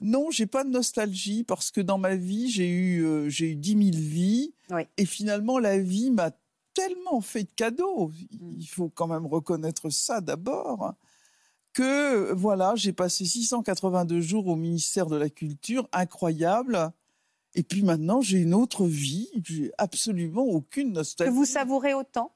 [0.02, 3.56] Non, j'ai pas de nostalgie parce que dans ma vie, j'ai eu, euh, j'ai eu
[3.56, 4.54] 10 000 vies.
[4.98, 6.32] Et finalement, la vie m'a
[6.74, 8.08] tellement fait de cadeaux.
[8.08, 8.56] Mm.
[8.58, 10.94] Il faut quand même reconnaître ça d'abord.
[11.72, 16.92] Que voilà, j'ai passé 682 jours au ministère de la Culture, incroyable.
[17.56, 19.30] Et puis maintenant, j'ai une autre vie.
[19.44, 21.32] J'ai absolument aucune nostalgie.
[21.32, 22.36] Que vous savourez autant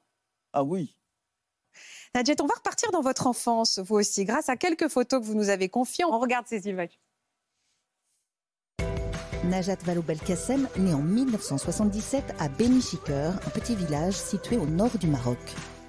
[0.52, 0.94] Ah oui.
[2.14, 5.34] Nadjet, on va repartir dans votre enfance, vous aussi, grâce à quelques photos que vous
[5.34, 6.04] nous avez confiées.
[6.04, 6.98] On regarde ces images.
[9.44, 15.38] Najat Vallaud-Belkacem naît en 1977 à Beni un petit village situé au nord du Maroc.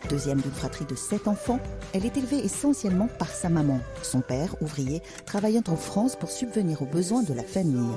[0.08, 1.60] Deuxième d'une fratrie de sept enfants,
[1.94, 6.82] elle est élevée essentiellement par sa maman, son père, ouvrier, travaillant en France pour subvenir
[6.82, 7.96] aux besoins de la famille.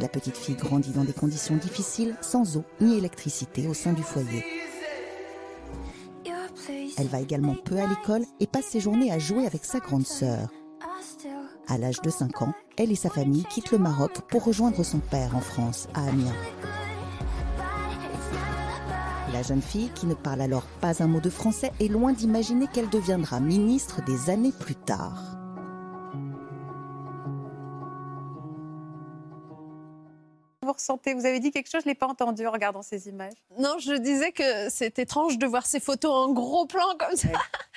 [0.00, 4.02] La petite fille grandit dans des conditions difficiles, sans eau ni électricité au sein du
[4.02, 4.44] foyer.
[6.96, 10.06] Elle va également peu à l'école et passe ses journées à jouer avec sa grande
[10.06, 10.48] sœur.
[11.66, 14.98] À l'âge de 5 ans, elle et sa famille quittent le Maroc pour rejoindre son
[14.98, 16.34] père en France, à Amiens.
[19.32, 22.66] La jeune fille, qui ne parle alors pas un mot de français, est loin d'imaginer
[22.68, 25.37] qu'elle deviendra ministre des années plus tard.
[30.68, 31.14] Vous ressentez?
[31.14, 33.32] Vous avez dit quelque chose, je ne l'ai pas entendu en regardant ces images.
[33.58, 37.28] Non, je disais que c'est étrange de voir ces photos en gros plan comme ça.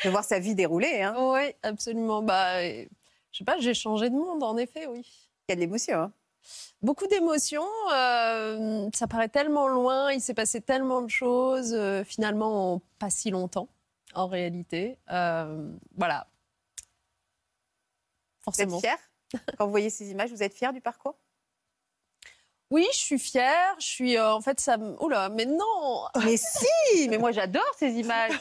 [0.04, 1.01] De voir sa vie dérouler.
[1.01, 1.15] Hein.
[1.17, 2.21] Oui, absolument.
[2.21, 2.88] Bah, je
[3.32, 5.08] sais pas, j'ai changé de monde, en effet, oui.
[5.47, 5.97] Il y a de l'émotion.
[5.97, 6.12] Hein.
[6.82, 7.67] Beaucoup d'émotions.
[7.93, 13.30] Euh, ça paraît tellement loin, il s'est passé tellement de choses, euh, finalement, pas si
[13.30, 13.69] longtemps,
[14.15, 14.97] en réalité.
[15.12, 16.27] Euh, voilà.
[18.41, 18.80] Forcément.
[18.80, 19.43] Vous êtes fière?
[19.58, 21.15] Quand vous voyez ces images, vous êtes fière du parcours?
[22.71, 23.75] Oui, je suis fière.
[23.79, 24.77] Je suis, euh, en fait, ça.
[25.01, 26.05] Oula, mais non.
[26.23, 27.10] Mais si.
[27.10, 28.39] Mais moi, j'adore ces images.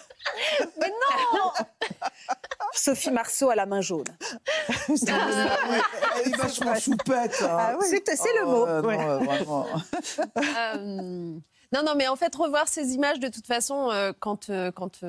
[0.80, 1.50] mais non.
[2.72, 4.04] Sophie Marceau à la main jaune.
[4.88, 7.42] Elle est vachement choupette.
[7.42, 7.48] Hein.
[7.50, 8.66] Ah c'est, le mot.
[8.66, 8.82] Euh,
[11.72, 15.02] non, non, mais en fait, revoir ces images, de toute façon, euh, quand, quand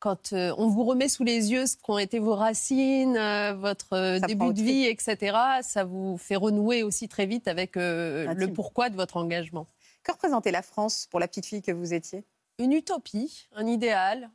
[0.00, 3.92] quand euh, on vous remet sous les yeux ce qu'ont été vos racines, euh, votre
[3.92, 8.88] euh, début de vie, etc., ça vous fait renouer aussi très vite avec le pourquoi
[8.88, 9.66] de votre engagement.
[10.02, 12.24] Que représentait la France pour la petite fille que vous étiez?
[12.58, 14.30] Une utopie, un idéal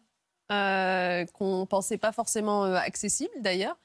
[0.47, 3.78] qu'on ne pensait pas forcément accessible d'ailleurs.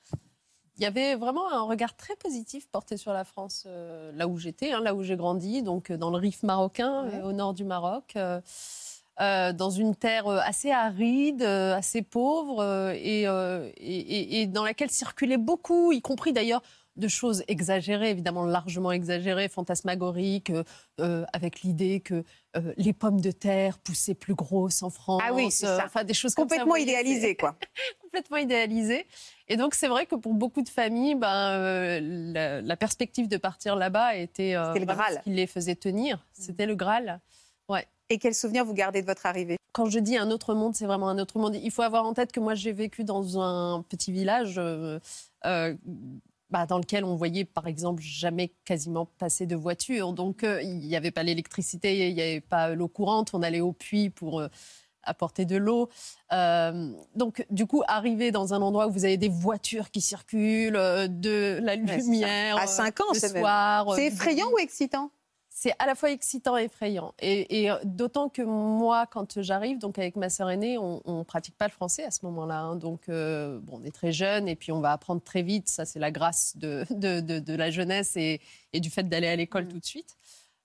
[0.77, 3.67] Il y avait vraiment un regard très positif porté sur la France,
[4.15, 7.23] là où j'étais, hein, là où j'ai grandi, donc dans le Rif marocain, Ouais.
[7.23, 8.15] au nord du Maroc.
[9.21, 14.65] Euh, dans une terre euh, assez aride, euh, assez pauvre, et, et- et- et dans
[14.65, 16.63] laquelle circulait beaucoup, y compris d'ailleurs
[16.97, 20.65] de choses exagérées, évidemment largement exagérées, fantasmagoriques, euh,
[21.01, 22.25] euh, avec l'idée que
[22.57, 25.23] euh, les pommes de terre poussaient plus grosses en France.
[25.25, 25.85] Ah oui, c'est ça.
[25.87, 27.57] Enfin, des choses comme ça, Complètement vous voyez, c'est- idéalisé, quoi.
[28.03, 29.07] complètement idéalisé.
[29.49, 32.01] Et donc, c'est vrai que pour beaucoup de familles, ben,
[32.35, 35.15] la, la perspective de partir là-bas était C'était le Graal.
[35.19, 36.27] ce qui les faisait tenir.
[36.33, 37.21] C'était le Graal.
[38.11, 39.57] Et quel souvenir vous gardez de votre arrivée?
[39.73, 41.55] Quand je dis un autre monde, c'est vraiment un autre monde.
[41.55, 44.99] Il faut avoir en tête que moi, j'ai vécu dans un petit village euh,
[45.47, 45.77] euh,
[46.51, 50.13] bah, dans lequel on voyait, par exemple, jamais quasiment passer de voiture.
[50.13, 53.31] Donc, euh, il n'y avait pas l'électricité, il n'y avait pas l'eau courante.
[53.33, 54.43] On allait au puits pour
[55.03, 55.89] apporter de l'eau.
[56.33, 60.77] Euh, donc, du coup, arriver dans un endroit où vous avez des voitures qui circulent,
[60.77, 63.95] euh, de la lumière, À cinq ans, le c'est soir.
[63.95, 65.11] C'est effrayant ou excitant?
[65.63, 67.13] C'est à la fois excitant et effrayant.
[67.21, 71.23] Et, et, euh, d'autant que moi, quand j'arrive, donc avec ma sœur aînée, on ne
[71.23, 72.61] pratique pas le français à ce moment-là.
[72.61, 72.77] hein.
[72.77, 75.69] Donc, euh, bon, on est très jeune et puis on va apprendre très vite.
[75.69, 78.41] Ça, c'est la grâce de, de, de- de la jeunesse et,
[78.73, 80.17] et du fait d'aller à l'école tout de suite.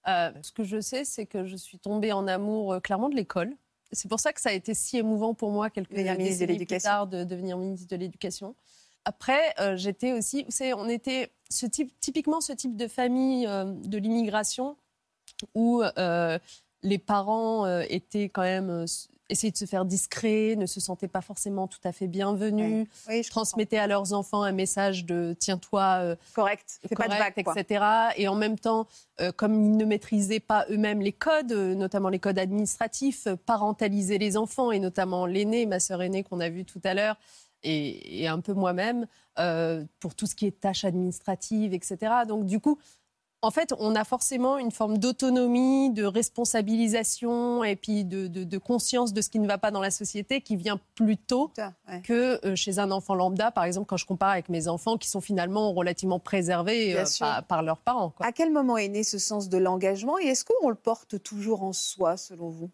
[0.07, 3.15] Euh, ce que je sais, c'est que je suis tombée en amour euh, clairement de
[3.15, 3.53] l'école.
[3.91, 6.57] C'est pour ça que ça a été si émouvant pour moi quelques ministre de décennies
[6.59, 8.55] plus tard de devenir ministre de l'Éducation.
[9.03, 13.97] Après, j'étais aussi, vous savez, on était ce type, typiquement ce type de famille de
[13.97, 14.77] l'immigration
[15.53, 16.39] où euh,
[16.83, 18.85] les parents euh, étaient quand même euh,
[19.29, 23.23] essayaient de se faire discrets, ne se sentaient pas forcément tout à fait bienvenus, Oui,
[23.23, 26.15] transmettaient à leurs enfants un message de tiens-toi, euh.
[26.33, 26.79] Correct.
[26.95, 27.53] Pas de quoi.
[27.57, 27.85] etc.
[28.17, 28.87] Et en même temps,
[29.21, 34.17] euh, comme ils ne maîtrisaient pas eux-mêmes les codes, euh, notamment les codes administratifs, parentaliser
[34.17, 37.17] les enfants et notamment l'aîné, ma sœur aînée qu'on a vue tout à l'heure,
[37.63, 39.07] et, et un peu moi-même
[39.99, 41.97] pour tout ce qui est tâches administratives, etc.
[42.27, 42.79] Donc du coup,
[43.41, 48.57] en fait, on a forcément une forme d'autonomie, de responsabilisation et puis de, de- de
[48.57, 52.01] conscience de ce qui ne va pas dans la société qui vient plus tôt ouais.
[52.01, 55.07] que euh, chez un enfant lambda, par exemple, quand je compare avec mes enfants qui
[55.09, 58.09] sont finalement relativement préservés euh, par, par leurs parents.
[58.09, 58.25] quoi.
[58.25, 61.61] À quel moment est né ce sens de l'engagement et est-ce qu'on le porte toujours
[61.63, 62.71] en soi, selon vous?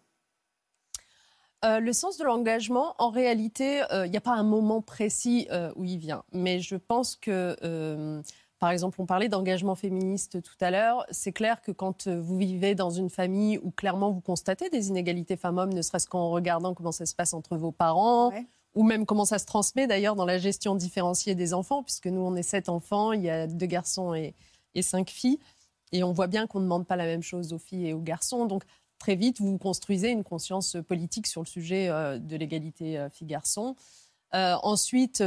[1.64, 5.46] Euh, le sens de l'engagement, en réalité, euh, il n'y a pas un moment précis
[5.52, 6.24] euh, où il vient.
[6.32, 7.56] Mais je pense que,
[8.62, 11.04] par exemple, on parlait d'engagement féministe tout à l'heure.
[11.10, 14.86] C'est clair que quand euh, vous vivez dans une famille où clairement vous constatez des
[14.86, 18.46] inégalités femmes-hommes, ne serait-ce qu'en regardant comment ça se passe entre vos parents, Ouais.
[18.76, 22.20] ou même comment ça se transmet d'ailleurs dans la gestion différenciée des enfants, puisque nous,
[22.20, 24.32] on est sept enfants, il y a deux garçons et,
[24.76, 25.40] et cinq filles.
[25.90, 28.00] Et on voit bien qu'on ne demande pas la même chose aux filles et aux
[28.00, 28.46] garçons.
[28.46, 28.62] Donc,
[29.00, 33.74] très vite, vous construisez une conscience politique sur le sujet euh, de l'égalité euh, filles-garçons.
[34.34, 35.22] Euh, ensuite,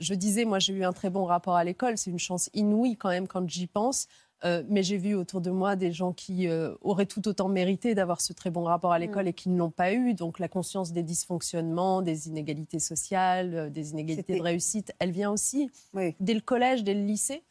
[0.00, 1.96] je disais, moi, j'ai eu un très bon rapport à l'école.
[1.98, 4.08] C'est une chance inouïe quand même quand j'y pense.
[4.44, 7.94] Euh, mais j'ai vu autour de moi des gens qui euh, auraient tout autant mérité
[7.94, 10.14] d'avoir ce très bon rapport à l'école et qui ne l'ont pas eu.
[10.14, 15.30] Donc la conscience des dysfonctionnements, des inégalités sociales, euh, des inégalités de réussite, elle vient
[15.30, 16.16] aussi Oui.
[16.20, 17.42] dès le collège, dès le lycée.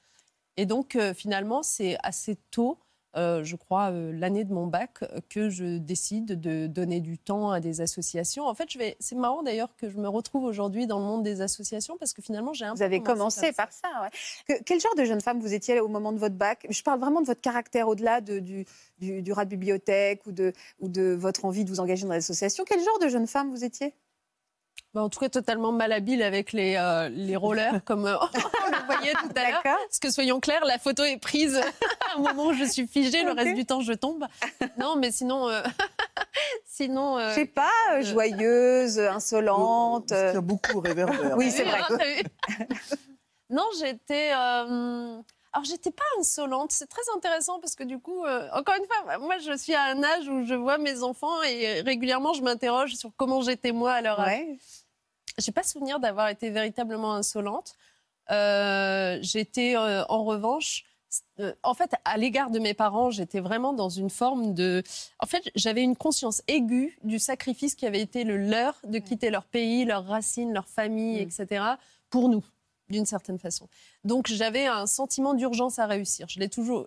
[0.57, 2.79] Et donc, finalement, c'est assez tôt,
[3.15, 7.52] euh, je crois, euh, l'année de mon bac, que je décide de donner du temps
[7.52, 8.45] à des associations.
[8.45, 8.95] En fait, je vais...
[9.00, 12.22] c'est marrant d'ailleurs que je me retrouve aujourd'hui dans le monde des associations parce que
[12.22, 13.88] finalement, j'ai un Vous peu avez commencé par ça.
[14.04, 14.10] ouais.
[14.48, 16.65] Que- quel genre de jeune femme vous étiez au moment de votre bac?
[16.69, 18.65] Je parle vraiment de votre caractère au-delà de- du,
[19.00, 22.13] du, du rat de bibliothèque ou de, ou de votre envie de vous engager dans
[22.13, 22.63] l'association.
[22.67, 23.93] Quel genre de jeune femme vous étiez?
[24.93, 28.86] Bah, en tout cas, totalement malhabile avec les, euh, les rollers, comme euh, on le
[28.88, 29.62] voyait tout à l'heure.
[29.63, 31.58] Parce que soyons clairs, la photo est prise
[32.12, 34.25] à un moment où je suis figée, le reste du temps, je tombe.
[34.78, 35.47] Non, mais sinon.
[35.47, 35.62] euh,
[36.65, 40.10] sinon euh, Je sais pas, euh, joyeuse, insolente.
[40.10, 41.38] Parce qu'il y euh, a beaucoup au réverbère.
[41.38, 42.23] Oui, c'est vrai.
[43.52, 44.32] Non, j'étais.
[44.32, 45.21] euh,
[45.54, 46.71] Alors, j'étais pas insolente.
[46.71, 49.84] C'est très intéressant parce que du coup, euh, encore une fois, moi, je suis à
[49.86, 53.93] un âge où je vois mes enfants et régulièrement, je m'interroge sur comment j'étais moi
[53.93, 54.28] à leur âge.
[54.28, 54.60] ouais.
[55.39, 57.75] J'ai pas souvenir d'avoir été véritablement insolente.
[58.32, 60.86] Euh, j'étais euh, en revanche,
[61.39, 64.84] euh, en fait, à l'égard de mes parents, j'étais vraiment dans une forme de.
[65.19, 69.32] En fait, j'avais une conscience aiguë du sacrifice qui avait été le leur de quitter
[69.32, 71.28] leur pays, leurs racines, leur famille, Mm.
[71.28, 71.63] etc.
[72.12, 72.43] pour nous,
[72.89, 73.67] d'une certaine façon.
[74.04, 76.28] Donc, j'avais un sentiment d'urgence à réussir.
[76.30, 76.86] Je l'ai toujours,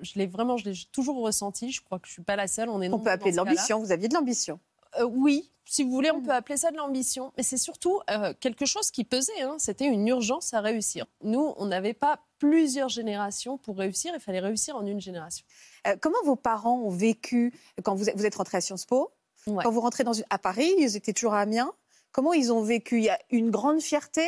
[0.00, 1.72] je l'ai vraiment, je l'ai toujours ressenti.
[1.72, 2.68] Je crois que je suis pas la seule.
[2.68, 3.80] On est On peut appeler de l'ambition.
[3.80, 4.60] Vous aviez de l'ambition.
[4.98, 8.34] Euh, oui, si vous voulez, on peut appeler ça de l'ambition, mais c'est surtout euh,
[8.38, 9.42] quelque chose qui pesait.
[9.42, 9.56] Hein.
[9.58, 11.06] C'était une urgence à réussir.
[11.22, 15.44] Nous, on n'avait pas plusieurs générations pour réussir, il fallait réussir en une génération.
[15.86, 17.52] Euh, comment vos parents ont vécu
[17.82, 19.10] quand vous êtes, vous êtes rentré à Sciences Po?
[19.46, 21.72] Quand vous rentrez dans une, à Paris, ils étaient toujours à Amiens.
[22.12, 22.96] Comment ils ont vécu?
[22.98, 24.26] Il y a une grande fierté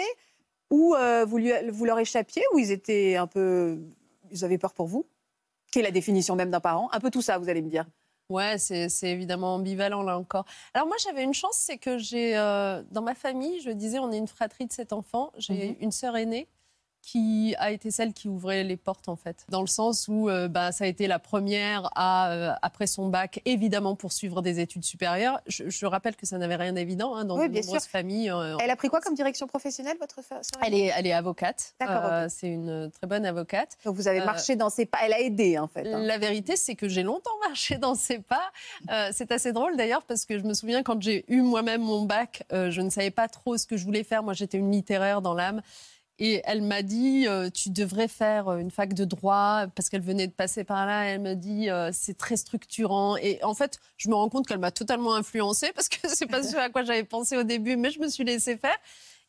[0.69, 0.95] ou
[1.27, 1.39] vous,
[1.71, 3.81] vous leur échappiez ou ils étaient un peu.
[4.31, 5.07] Ils avaient peur pour vous?
[5.73, 6.91] Quelle est la définition même d'un parent?
[6.93, 7.87] Un peu tout ça, vous allez me dire.
[8.29, 10.47] Ouais, c'est évidemment ambivalent là encore.
[10.75, 14.11] Alors moi j'avais une chance, c'est que j'ai euh, dans ma famille, je disais, on
[14.11, 15.31] est une fratrie de sept enfants.
[15.39, 16.49] J'ai mmh une sœur aînée
[17.07, 20.49] qui a été celle qui ouvrait les portes en fait, dans le sens où euh,
[20.49, 24.85] bah, ça a été la première à, euh, après son bac, évidemment poursuivre des études
[24.85, 25.41] supérieures.
[25.47, 28.31] Je, rappelle que ça n'avait rien d'évident hein, dans de nombreuses familles.
[28.31, 31.75] Euh, elle a pris quoi comme direction professionnelle, votre sœur elle est, elle est avocate.
[31.79, 32.29] D'accord.
[32.29, 33.79] C'est une très bonne avocate.
[33.85, 34.99] Donc vous avez marché dans ses pas.
[35.05, 35.87] Elle a aidé en fait.
[35.87, 36.01] Hein.
[36.01, 38.51] La vérité, c'est que j'ai longtemps marché dans ses pas.
[39.13, 42.43] c'est assez drôle d'ailleurs parce que je me souviens quand j'ai eu moi-même mon bac,
[42.51, 44.25] je ne savais pas trop ce que je voulais faire.
[44.25, 45.63] Moi, j'étais une littéraire dans l'âme.
[46.19, 50.01] Et elle m'a dit, euh, tu devrais faire euh, une fac de droit, parce qu'elle
[50.01, 51.05] venait de passer par là.
[51.05, 53.17] Elle me dit, euh, c'est très structurant.
[53.19, 56.43] Et en fait, je me rends compte qu'elle m'a totalement influencée, parce que c'est pas
[56.43, 58.77] ce à quoi j'avais pensé au début, mais je me suis laissée faire.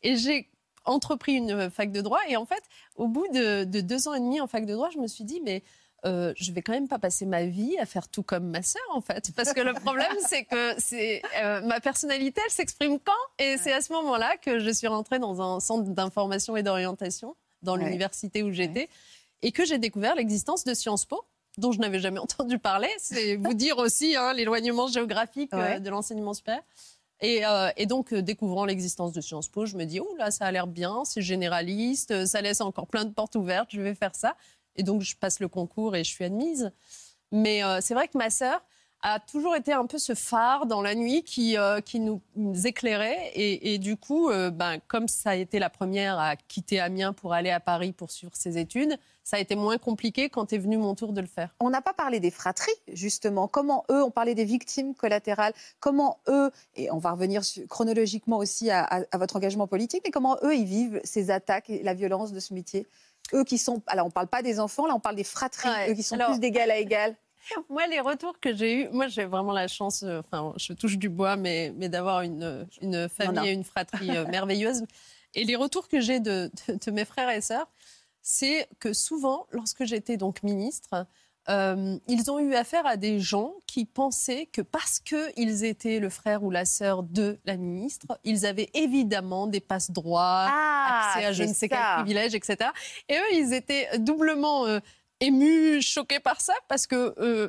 [0.02, 0.48] Et j'ai
[0.86, 2.20] entrepris une fac de droit.
[2.28, 2.62] Et en fait,
[2.96, 5.42] au bout de, deux ans et demi en fac de droit, je me suis dit,
[5.44, 5.62] mais
[6.04, 8.82] euh, je vais quand même pas passer ma vie à faire tout comme ma sœur
[8.90, 9.32] en fait.
[9.34, 13.44] Parce que le problème c'est que c'est euh, ma personnalité elle s'exprime quand?
[13.44, 17.34] Et c'est à ce moment-là que je suis rentrée dans un centre d'information et d'orientation
[17.62, 18.88] dans l'université où j'étais
[19.42, 21.24] et que j'ai découvert l'existence de Sciences Po
[21.56, 22.90] dont je n'avais jamais entendu parler.
[22.98, 26.62] C'est vous dire aussi hein, l'éloignement géographique euh, de l'enseignement supérieur.
[27.20, 27.42] Et,
[27.76, 30.68] et, donc, découvrant l'existence de Sciences Po, je me dis, oh là, ça a l'air
[30.68, 34.36] bien, c'est généraliste, ça laisse encore plein de portes ouvertes, je vais faire ça.
[34.78, 36.72] Et donc, je passe le concours et je suis admise.
[37.30, 38.62] Mais euh, c'est vrai que ma sœur
[39.02, 42.20] a toujours été un peu ce phare dans la nuit qui, euh, qui nous,
[42.64, 43.30] éclairait.
[43.34, 47.32] Et, du coup, euh, ben, comme ça a été la première à quitter Amiens pour
[47.32, 50.78] aller à Paris pour suivre ses études, ça a été moins compliqué quand est venu
[50.78, 51.54] mon tour de le faire.
[51.60, 53.46] On n'a pas parlé des fratries, justement.
[53.46, 58.70] Comment eux, on parlait des victimes collatérales, comment eux, et on va revenir chronologiquement aussi
[58.70, 62.32] à, à votre engagement politique, mais comment eux, ils vivent ces attaques et la violence
[62.32, 62.86] de ce métier?
[63.34, 63.82] Eux qui sont.
[63.86, 66.18] Alors, on ne parle pas des enfants, là, on parle des fratries, eux qui sont
[66.18, 67.16] plus d'égal à égal.
[67.68, 70.98] Moi, les retours que j'ai eus, moi, j'ai vraiment la chance, euh, enfin, je touche
[70.98, 74.84] du bois, mais, mais d'avoir une, une famille et une fratrie euh, merveilleuse.
[75.34, 77.70] Et les retours que j'ai de, de, mes frères et sœurs,
[78.22, 81.06] c'est que souvent, lorsque j'étais donc ministre,
[81.50, 86.10] euh, ils ont eu affaire à des gens qui pensaient que parce qu'ils étaient le
[86.10, 91.32] frère ou la sœur de la ministre, ils avaient évidemment des passe-droits, ah, accès à
[91.32, 92.70] je ne sais quel privilège, etc.
[93.08, 94.80] Et eux, ils étaient doublement euh,
[95.20, 97.48] émus, choqués par ça, parce que euh,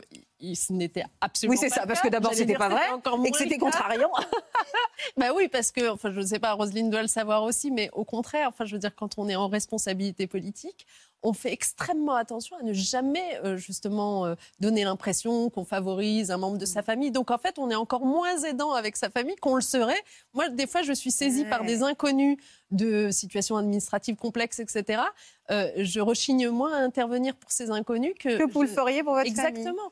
[0.53, 1.61] ce n'était absolument pas.
[1.61, 2.85] Oui, c'est ça, parce que d'abord, c'était pas vrai
[3.25, 4.11] et que c'était contrariant.
[5.17, 7.89] bah oui, parce que, enfin, je ne sais pas, Roselyne doit le savoir aussi, mais
[7.93, 10.87] au contraire, enfin, je veux dire, quand on est en responsabilité politique,
[11.23, 16.37] on fait extrêmement attention à ne jamais euh, justement euh, donner l'impression qu'on favorise un
[16.37, 16.83] membre de sa mm.
[16.83, 17.11] famille.
[17.11, 20.01] Donc en fait, on est encore moins aidant avec sa famille qu'on le serait.
[20.33, 22.37] Moi, des fois, je suis saisie par des inconnus
[22.71, 25.01] de situations administratives complexes, etc.
[25.49, 29.13] Euh, je rechigne moins à intervenir pour ces inconnus que, que vous le feriez pour
[29.13, 29.59] votre famille.
[29.59, 29.91] Exactement.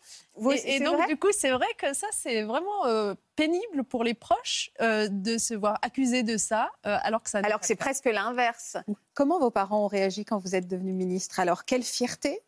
[0.66, 5.38] et, donc, du coup, c'est vrai que ça, c'est vraiment pénible pour les proches de
[5.38, 7.40] se voir accusés de ça, alors que ça.
[7.40, 8.78] Alors que c'est presque l'inverse.
[9.14, 11.40] Comment vos parents ont réagi quand vous êtes devenu ministre?
[11.40, 12.40] Alors, quelle fierté?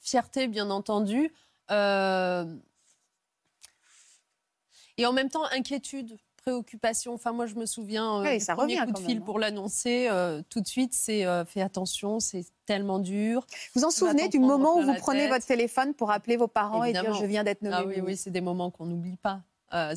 [0.00, 1.32] Fierté, bien entendu.
[1.70, 2.44] Euh,
[4.96, 7.14] et en même temps, inquiétude, préoccupation.
[7.14, 9.22] Enfin, moi, je me souviens euh, ça premier coup de fil hein.
[9.24, 10.08] pour l'annoncer.
[10.10, 13.46] Euh, tout de suite, c'est fais attention, c'est tellement dur.
[13.74, 16.92] Vous en souvenez du moment où vous prenez votre téléphone pour appeler vos parents et
[16.92, 19.42] dire je viens d'être nommé ah, Oui, oui c'est des moments qu'on n'oublie pas.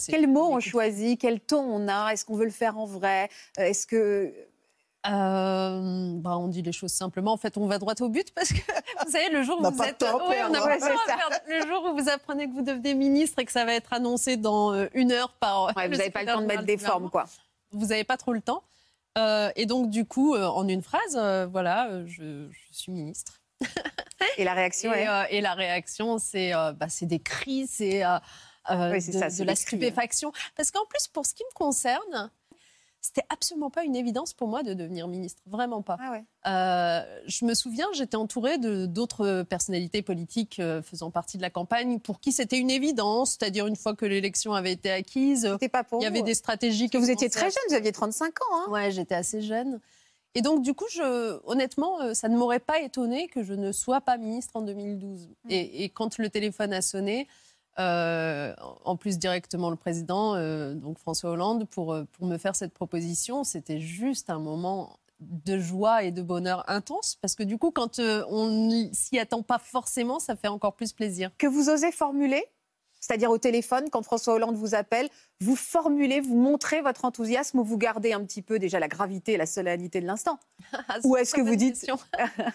[0.07, 1.19] Quels mots on choisit?
[1.19, 2.11] Quel ton on a?
[2.11, 3.29] Est-ce qu'on veut le faire en vrai?
[3.57, 4.33] Est-ce que
[5.07, 7.33] euh, bah on dit les choses simplement.
[7.33, 8.59] En fait, on va droit au but parce que
[9.05, 10.03] vous savez, le jour où vous êtes,
[11.47, 14.37] le jour où vous apprenez que vous devenez ministre et que ça va être annoncé
[14.37, 15.75] dans euh, une heure par.
[15.75, 17.25] Ouais, vous n'avez pas le temps de mettre des formes, quoi.
[17.71, 18.63] Vous n'avez pas trop le temps.
[19.17, 21.17] Euh, et donc, du coup, en une phrase,
[21.51, 23.41] voilà, je, suis ministre.
[24.37, 28.03] et la réaction et, et la réaction, c'est bah, des cris, c'est
[28.69, 30.31] de, de la stupéfaction.
[30.55, 32.29] Parce qu'en plus, pour ce qui me concerne,
[33.01, 35.97] c'était absolument pas une évidence pour moi de devenir ministre, vraiment pas.
[35.99, 41.41] Ah euh, je me souviens, j'étais entourée de d'autres personnalités politiques euh, faisant partie de
[41.41, 45.49] la campagne pour qui c'était une évidence, c'est-à-dire une fois que l'élection avait été acquise,
[45.71, 46.89] pas pour il y avait des stratégies.
[46.89, 48.45] Que vous étiez très jeune, vous aviez 35 ans.
[48.53, 49.79] Hein ouais, j'étais assez jeune.
[50.33, 53.71] Et donc, du coup, je, honnêtement, euh, ça ne m'aurait pas étonné que je ne
[53.71, 55.27] sois pas ministre en 2012.
[55.27, 55.33] Mmh.
[55.49, 57.27] Et, et, quand le téléphone a sonné,
[57.77, 60.35] en plus directement le président,
[60.75, 63.43] donc François Hollande, pour, pour me faire cette proposition.
[63.43, 67.99] C'était juste un moment de joie et de bonheur intense Parce que du coup, quand
[67.99, 71.31] euh, on s'y attend pas forcément, ça fait encore plus plaisir.
[71.37, 72.43] Que vous osez formuler
[73.01, 75.09] c'est-à-dire au téléphone, quand François Hollande vous appelle,
[75.41, 79.33] vous formulez, vous montrez votre enthousiasme ou vous gardez un petit peu déjà la gravité
[79.33, 80.39] et la solennité de l'instant
[80.87, 81.75] ah, Ou est-ce que vous dites...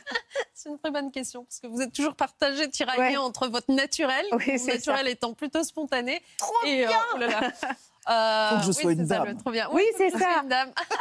[0.55, 4.25] C'est une très bonne question, parce que vous êtes toujours partagé, tiraillé entre votre naturel,
[4.31, 7.53] votre naturel étant plutôt spontané, Trop et, euh, bien oh là
[8.09, 9.37] euh, faut que je sois une dame.
[9.73, 10.45] Oui, c'est ça.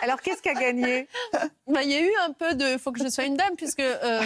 [0.02, 1.08] Alors, qu'est-ce qu'a gagné
[1.68, 3.80] bah, Il y a eu un peu de faut que je sois une dame, puisque
[3.80, 4.22] euh,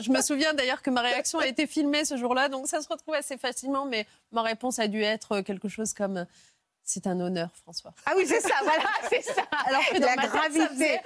[0.00, 2.88] je me souviens d'ailleurs que ma réaction a été filmée ce jour-là, donc ça se
[2.88, 6.26] retrouve assez facilement, mais ma réponse a dû être quelque chose comme
[6.92, 7.92] c'est un honneur, François.
[8.04, 9.42] Ah oui, c'est ça, voilà, c'est ça.
[9.66, 10.98] Alors que la gravité.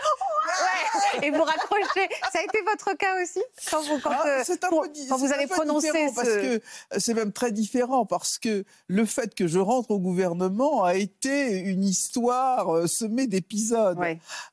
[1.23, 2.09] Et vous raccrochez.
[2.33, 6.15] Ça a été votre cas aussi quand vous, quand, ah, euh, vous avez prononcé ce...
[6.15, 6.61] Parce que
[6.99, 11.59] c'est même très différent parce que le fait que je rentre au gouvernement a été
[11.59, 13.99] une histoire euh, semée d'épisodes.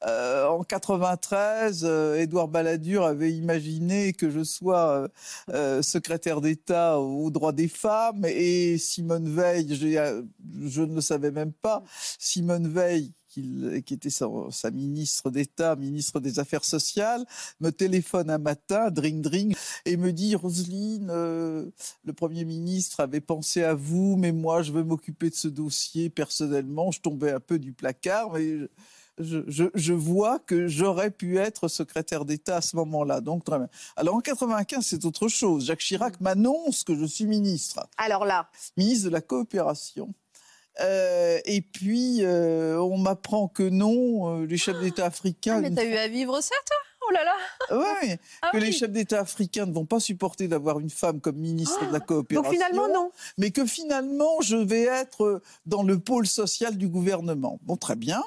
[0.06, 1.86] Euh, en 93,
[2.18, 5.08] Édouard Balladur avait imaginé que je sois
[5.82, 11.84] secrétaire d'État aux droits des femmes et Simone Veil, je, ne le savais même pas.
[12.20, 14.28] Simone Veil, qui, était sa,
[14.72, 17.26] ministre d'État, ministre des Affaires sociales,
[17.60, 19.56] me téléphone un matin, dring dring,
[19.86, 21.70] et me dit Roselyne, euh,
[22.04, 26.10] le Premier ministre avait pensé à vous, mais moi je veux m'occuper de ce dossier
[26.10, 26.92] personnellement.
[26.92, 28.68] Je tombais un peu du placard, mais
[29.18, 33.22] je, vois que j'aurais pu être secrétaire d'État à ce moment-là.
[33.22, 33.70] Donc, très bien.
[33.96, 35.66] Alors, en 95, c'est autre chose.
[35.66, 37.88] Jacques Chirac m'annonce que je suis ministre.
[37.98, 40.14] Alors là Ministre de la coopération.
[40.80, 45.58] Euh, et puis, euh, on m'apprend que non, euh, les chefs d'État africains.
[45.58, 46.78] Ah, mais t'as eu à vivre ça, toi?
[47.08, 47.34] Oh là là
[47.72, 51.36] Oui, ah que les chefs d'État africains ne vont pas supporter d'avoir une femme comme
[51.36, 52.44] ministre de la coopération.
[52.44, 53.12] Donc finalement, non.
[53.40, 57.60] Mais que finalement, je vais être dans le pôle social du gouvernement.
[57.64, 58.22] Bon, très bien.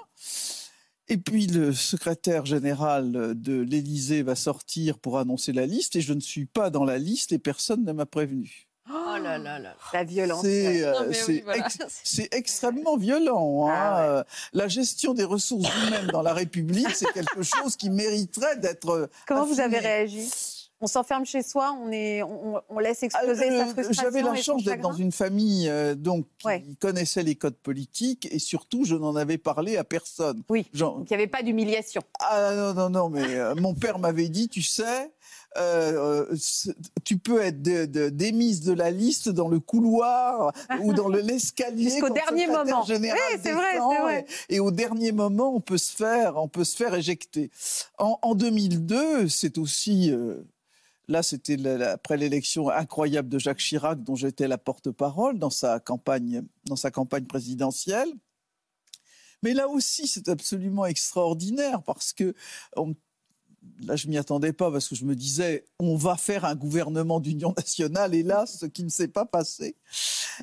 [1.06, 6.12] Et puis le secrétaire général de l'Élysée va sortir pour annoncer la liste et je
[6.12, 8.66] ne suis pas dans la liste et personne ne m'a prévenu.
[9.14, 9.74] Oh là là là.
[9.92, 10.42] La violence.
[10.42, 11.12] C'est euh,
[12.32, 13.68] extrêmement violent.
[13.68, 13.74] Hein.
[13.74, 18.56] Ah euh, la gestion des ressources humaines dans la République, c'est quelque chose qui mériterait
[18.56, 18.90] d'être.
[18.90, 20.28] Euh, Comment vous avez réagi?
[20.80, 24.02] On s'enferme chez soi, on, est, on, laisse exploser sa frustration.
[24.02, 28.84] J'avais la chance d'être dans une famille donc, qui connaissait les codes politiques et surtout,
[28.84, 30.42] je n'en avais parlé à personne.
[30.50, 32.02] Oui, donc il n'y avait pas d'humiliation.
[32.18, 35.10] Ah non, non, non, mais mon père m'avait dit, tu sais,
[35.56, 36.36] euh, euh,
[37.04, 40.52] tu peux être démise de la liste dans le couloir
[40.82, 42.84] ou dans l'escalier jusqu'au dernier moment.
[42.88, 43.08] oui,
[43.42, 44.26] c'est vrai, vrai.
[44.48, 47.50] Et, au dernier moment, on peut se faire, on peut se faire éjecter.
[47.98, 50.42] En, 2002, c'est aussi euh,
[51.06, 56.42] Là, c'était après l'élection incroyable de Jacques Chirac, dont j'étais la porte-parole dans sa campagne,
[56.64, 58.08] dans sa campagne présidentielle.
[59.42, 62.34] Mais là aussi, c'est absolument extraordinaire parce que
[62.76, 62.94] on,
[63.80, 67.20] là, je m'y attendais pas parce que je me disais, on va faire un gouvernement
[67.20, 69.76] d'union nationale, et là, ce qui ne s'est pas passé.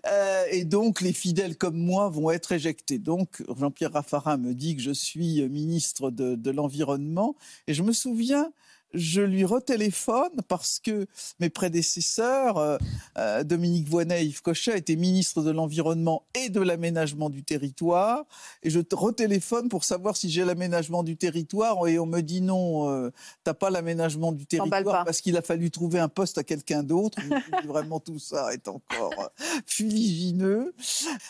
[0.07, 2.99] Euh, et donc, les fidèles comme moi vont être éjectés.
[2.99, 7.36] Donc, Jean-Pierre Raffarin me dit que je suis ministre de, de l'Environnement,
[7.67, 8.51] et je me souviens
[8.93, 11.07] je lui retéléphone parce que
[11.39, 12.77] mes prédécesseurs, euh,
[13.17, 18.25] euh, Dominique Voynet et Yves Cochet, étaient ministres de l'Environnement et de l'Aménagement du territoire.
[18.63, 21.87] Et je te retéléphone pour savoir si j'ai l'aménagement du territoire.
[21.87, 23.11] Et on me dit non, euh,
[23.43, 27.19] t'as pas l'aménagement du territoire parce qu'il a fallu trouver un poste à quelqu'un d'autre.
[27.65, 29.31] Vraiment, tout ça est encore
[29.65, 30.73] fuligineux.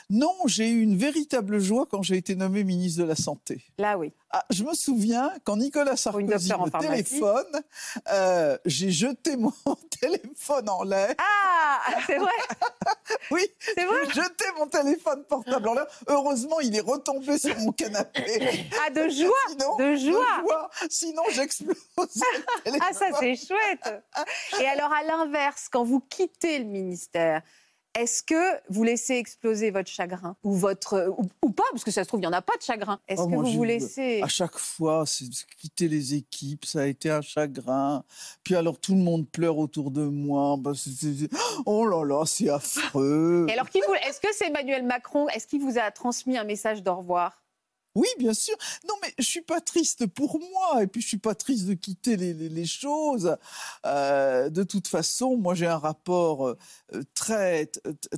[0.10, 3.62] Non, j'ai eu une véritable joie quand j'ai été nommé ministre de la Santé.
[3.78, 4.12] Là, oui.
[4.34, 7.62] Ah, je me souviens quand Nicolas Sarkozy me téléphone,
[8.10, 9.52] euh, j'ai jeté mon
[10.00, 11.14] téléphone en l'air.
[11.18, 12.32] Ah, c'est vrai
[13.32, 13.98] Oui, c'est vrai.
[14.08, 15.88] J'ai jeté mon téléphone portable en l'air.
[16.08, 18.68] Heureusement, il est retombé sur mon canapé.
[18.86, 21.76] Ah, de joie De joie, Sinon, j'explose.
[21.98, 24.04] ah, ça, c'est chouette.
[24.62, 27.42] Et alors, à l'inverse, quand vous quittez le ministère,
[27.94, 31.64] est-ce que vous laissez exploser votre chagrin ou votre ou, pas?
[31.72, 33.00] Parce que ça se trouve il y en a pas de chagrin.
[33.08, 35.26] Est-ce oh, que vous vous laissez À chaque fois, c'est
[35.58, 38.04] quitter les équipes, ça a été un chagrin.
[38.44, 40.56] Puis alors tout le monde pleure autour de moi.
[40.58, 40.72] Bah,
[41.66, 43.46] oh là là, c'est affreux.
[43.50, 43.68] Et alors,
[44.08, 45.28] est-ce que c'est Emmanuel Macron?
[45.30, 47.41] Est-ce qu'il vous a transmis un message d'au revoir?
[47.96, 48.56] Oui, bien sûr.
[48.88, 51.74] Non, mais je suis pas triste pour moi, et puis je suis pas triste de
[51.74, 53.36] quitter les, choses.
[53.86, 56.58] Euh, de toute façon, moi j'ai un rapport euh,
[57.14, 57.70] très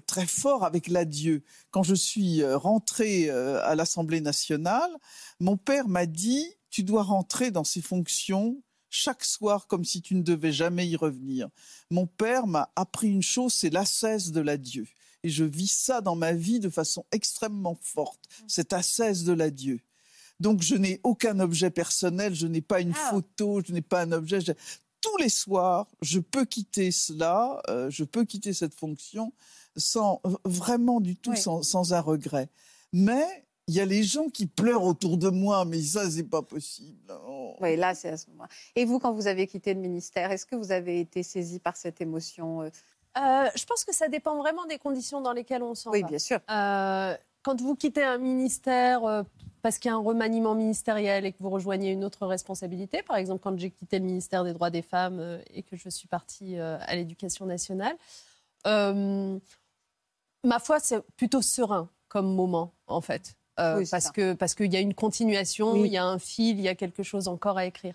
[0.05, 1.43] très fort avec l'adieu.
[1.71, 4.91] Quand je suis euh, rentré à l'Assemblée nationale,
[5.39, 10.13] mon père m'a dit tu dois rentrer dans ces fonctions chaque soir comme si tu
[10.13, 11.49] ne devais jamais y revenir.
[11.89, 14.85] Mon père m'a appris une chose, c'est l'ascèse de l'adieu.
[15.23, 18.43] Et je vis ça dans ma vie de façon extrêmement forte, mm.
[18.47, 19.79] cette ascèse de l'adieu.
[20.39, 23.09] Donc je n'ai aucun objet personnel, je n'ai pas une ah.
[23.11, 24.39] photo, je n'ai pas un objet.
[25.01, 29.33] Tous les soirs, je peux quitter cela, euh, je peux quitter cette fonction
[29.75, 32.49] sans vraiment du tout sans, un regret.
[32.91, 33.25] Mais
[33.67, 37.13] il y a les gens qui pleurent autour de moi, mais ça, c'est pas possible.
[37.25, 37.55] Oh.
[37.61, 38.45] Oui, là, c'est à ce moment.
[38.75, 41.77] Et vous, quand vous avez quitté le ministère, est-ce que vous avez été saisi par
[41.77, 42.69] cette émotion
[43.17, 43.21] euh?
[43.21, 45.97] Euh, Je pense que ça dépend vraiment des conditions dans lesquelles on s'en va.
[45.97, 46.39] Oui, bien sûr.
[46.49, 49.25] Euh, quand vous quittez un ministère
[49.61, 53.17] parce qu'il y a un remaniement ministériel et que vous rejoignez une autre responsabilité, par
[53.17, 56.57] exemple quand j'ai quitté le ministère des droits des femmes et que je suis partie
[56.57, 57.95] à l'éducation nationale,
[60.43, 63.35] ma foi, c'est plutôt serein comme moment, en fait.
[63.59, 66.63] Euh, parce que parce qu'il y a une continuation, il y a un fil, il
[66.63, 67.93] y a quelque chose encore à écrire.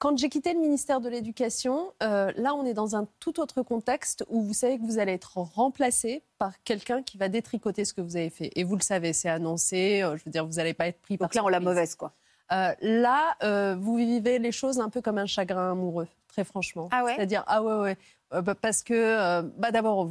[0.00, 3.62] Quand j'ai quitté le ministère de l'Éducation, euh, là, on est dans un tout autre
[3.62, 7.92] contexte où vous savez que vous allez être remplacé par quelqu'un qui va détricoter ce
[7.92, 8.50] que vous avez fait.
[8.56, 10.00] Et vous le savez, c'est annoncé.
[10.02, 11.28] Euh, je veux dire, vous n'allez pas être pris Donc par.
[11.28, 12.14] Donc là, on la mauvaise, quoi.
[12.50, 16.88] là, vous vivez les choses un peu comme un chagrin amoureux, très franchement.
[16.92, 17.14] Ah ouais?
[17.16, 17.96] C'est-à-dire, ah ouais, ouais.
[18.32, 20.08] Euh, bah, parce que, euh, bah, d'abord,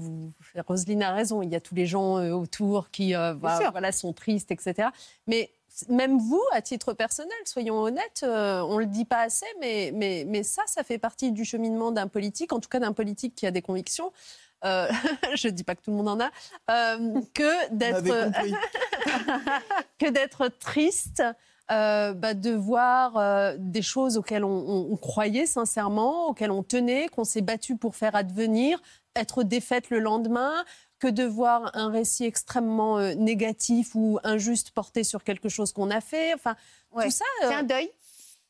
[0.68, 4.52] Roselyne a raison, il y a tous les gens euh, autour qui voilà, sont tristes,
[4.52, 4.90] etc.
[5.28, 5.52] Mais
[5.90, 10.26] même vous, à titre personnel, soyons honnêtes, on ne le dit pas assez, mais, mais,
[10.28, 13.46] mais ça, ça fait partie du cheminement d'un politique, en tout cas d'un politique qui
[13.46, 14.12] a des convictions.
[14.64, 16.32] je ne dis pas que tout le monde en a,
[17.34, 18.04] que d'être
[20.00, 21.24] que d'être triste
[21.72, 27.24] euh, bah, de voir euh, des choses auxquelles on, croyait sincèrement, auxquelles on tenait, qu'on
[27.24, 28.82] s'est battu pour faire advenir,
[29.16, 30.66] être défaite le lendemain,
[31.00, 35.90] que de voir un récit extrêmement euh, négatif ou injuste porté sur quelque chose qu'on
[35.90, 36.34] a fait.
[36.34, 36.56] Enfin,
[36.92, 37.26] tout ça.
[37.42, 37.90] C'est un deuil?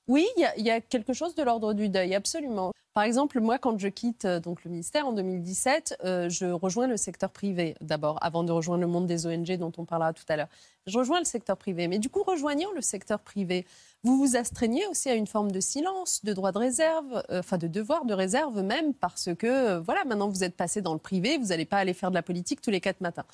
[0.07, 0.27] Oui,
[0.57, 2.71] il y, a quelque chose de l'ordre du deuil, absolument.
[2.95, 6.87] Par exemple, moi, quand je quitte euh, donc le ministère en 2017, euh, je rejoins
[6.87, 10.23] le secteur privé d'abord, avant de rejoindre le monde des ONG dont on parlera tout
[10.27, 10.47] à l'heure.
[10.87, 11.87] Je rejoins le secteur privé.
[11.87, 13.67] Mais du coup, rejoignant le secteur privé,
[14.03, 17.57] vous vous astreignez aussi à une forme de silence, de droit de réserve, euh, enfin
[17.57, 21.37] de devoir de réserve même, parce que voilà, maintenant vous êtes passé dans le privé,
[21.37, 23.25] vous n'allez pas aller faire de la politique tous les quatre matins.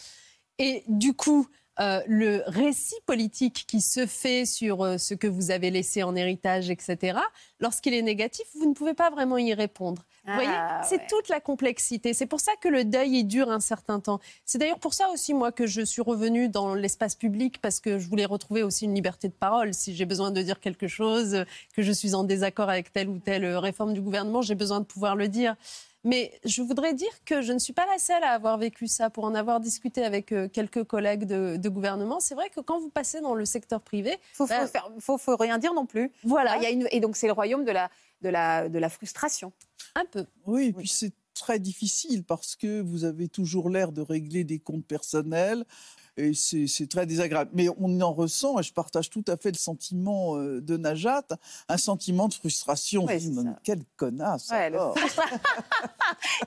[0.58, 1.48] Et du coup,
[1.80, 6.16] euh, le récit politique qui se fait sur euh, ce que vous avez laissé en
[6.16, 7.20] héritage, etc.,
[7.60, 10.06] lorsqu'il est négatif, vous ne pouvez pas vraiment y répondre.
[10.26, 12.14] vous voyez, ah, c'est toute la complexité.
[12.14, 14.20] C'est pour ça que le deuil, il dure un certain temps.
[14.46, 18.00] C'est d'ailleurs pour ça aussi, moi, que je suis revenue dans l'espace public, parce que
[18.00, 19.74] je voulais retrouver aussi une liberté de parole.
[19.74, 21.44] Si j'ai besoin de dire quelque chose,
[21.76, 24.86] que je suis en désaccord avec telle ou telle réforme du gouvernement, j'ai besoin de
[24.86, 25.56] pouvoir le dire.
[26.06, 29.10] Mais je voudrais dire que je ne suis pas la seule à avoir vécu ça.
[29.10, 32.90] Pour en avoir discuté avec euh, quelques collègues de, gouvernement, c'est vrai que quand vous
[32.90, 34.68] passez dans le secteur privé, il bah,
[35.00, 36.12] faut, faut, rien dire non plus.
[36.24, 36.58] Voilà.
[36.58, 37.90] Il y a une, et donc c'est le royaume de la,
[38.22, 39.52] de la, de la frustration.
[39.96, 40.26] Un peu.
[40.46, 44.60] Oui, et puis c'est très difficile parce que vous avez toujours l'air de régler des
[44.60, 45.66] comptes personnels
[46.18, 47.52] et c'est très désagréable.
[47.54, 51.28] Mais on en ressent, et je partage tout à fait le sentiment euh, de Najat,
[51.68, 53.06] un sentiment de frustration.
[53.64, 54.72] quelle connasse ouais,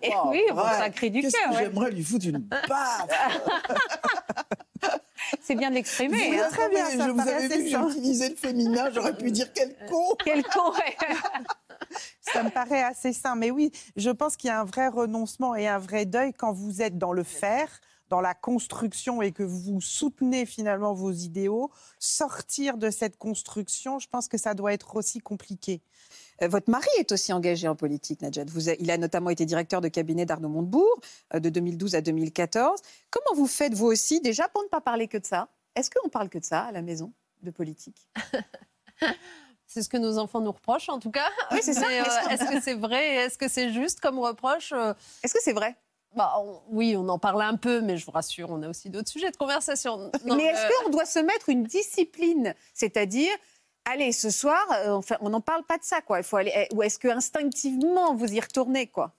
[0.02, 1.52] et Oui, ça crée du cœur.
[1.52, 3.08] J'aimerais lui foutre une baffe
[5.42, 6.38] C'est bien de l'exprimer.
[6.38, 6.48] Hein.
[6.50, 9.74] Très bien, je vous avais vu que j'ai utilisé le féminin, j'aurais pu dire quel
[9.88, 10.72] con Quel con,
[12.20, 13.34] Ça me paraît assez sain.
[13.34, 16.52] Mais oui, je pense qu'il y a un vrai renoncement et un vrai deuil quand
[16.52, 17.68] vous êtes dans le faire
[18.08, 24.08] dans la construction et que vous soutenez finalement vos idéaux, sortir de cette construction, je
[24.08, 25.80] pense que ça doit être aussi compliqué.
[26.42, 28.44] Euh, votre mari est aussi engagé en politique, Najat.
[28.78, 31.00] il a notamment été directeur de cabinet d'Arnaud Montebourg
[31.34, 32.80] euh, de 2012 à 2014.
[33.10, 35.48] Comment vous faites, vous aussi, déjà, pour ne pas parler que de ça?
[35.74, 38.08] Est-ce qu'on parle que de ça à la maison, de politique?
[39.66, 41.28] C'est ce que nos enfants nous reprochent, en tout cas.
[41.50, 41.86] Oui, c'est ça.
[41.88, 44.72] Euh, est-ce que c'est vrai Est-ce que c'est juste comme reproche
[45.22, 45.76] Est-ce que c'est vrai?
[46.14, 46.34] Bah,
[46.70, 49.30] oui, on en parle un peu, mais je vous rassure, on a aussi d'autres sujets
[49.30, 50.10] de conversation.
[50.24, 52.54] mais est-ce euh, qu'on doit se mettre une discipline?
[52.74, 53.32] C'est-à-dire,
[53.84, 56.18] allez, ce soir, euh, on n'en parle pas de ça, quoi.
[56.18, 59.14] Il faut aller, eh, ou est-ce que instinctivement vous y retournez, quoi?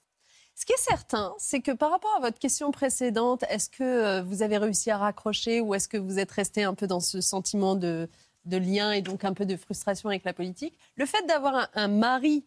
[0.55, 4.21] Ce qui est certain, c'est que par rapport à votre question précédente, est-ce que euh,
[4.23, 7.21] vous avez réussi à raccrocher ou est-ce que vous êtes resté un peu dans ce
[7.21, 8.09] sentiment de,
[8.45, 10.77] lien et donc un peu de frustration avec la politique?
[10.97, 12.43] Le fait d'avoir un mari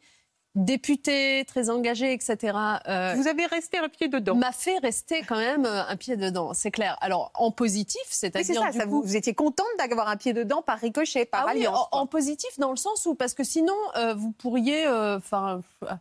[0.54, 2.56] député, très engagé, etc.
[2.86, 4.34] Euh, vous avez resté un pied dedans.
[4.34, 6.96] M'a fait rester quand même euh, un pied dedans, c'est clair.
[7.00, 11.46] Alors en positif, c'est-à-dire ça, vous, étiez contente d'avoir un pied dedans par ricochet, par
[11.46, 11.88] ah alliance.
[11.92, 15.62] en, positif dans le sens où parce que sinon euh, vous pourriez, enfin.
[15.84, 15.94] Euh,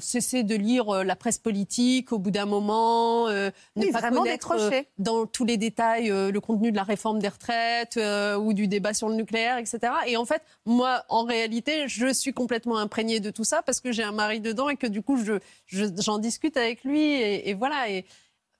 [0.00, 4.54] cesser de lire euh, la presse politique au bout d'un moment, euh, ne pas connaître
[4.98, 7.98] dans tous les détails le contenu de la réforme des retraites
[8.38, 9.92] ou du débat sur le nucléaire, etc.
[10.06, 13.92] Et en fait, moi, en réalité, je suis complètement imprégnée de tout ça parce que
[13.92, 17.50] j'ai un mari dedans et que du coup, j'en je, j'en discute avec lui et,
[17.50, 17.88] et voilà.
[17.88, 18.04] Et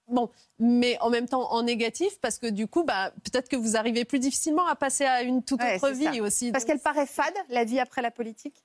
[0.09, 3.77] bon, mais en même temps en négatif parce que du coup, bah, peut-être que vous
[3.77, 6.53] arrivez plus difficilement à passer à une toute autre vie aussi.
[6.53, 8.63] Parce qu'elle paraît fade, la vie après la politique?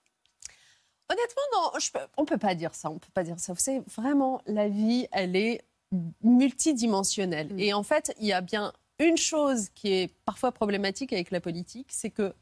[1.10, 2.90] Honnêtement, non, je on peut pas dire ça.
[2.90, 3.54] On peut pas dire ça.
[3.54, 5.62] Vous savez, vraiment, la vie, elle est
[6.22, 7.54] multidimensionnelle.
[7.54, 7.60] Mm.
[7.60, 11.40] Et en fait, il y a bien une chose qui est parfois problématique avec la
[11.40, 12.34] politique, c'est que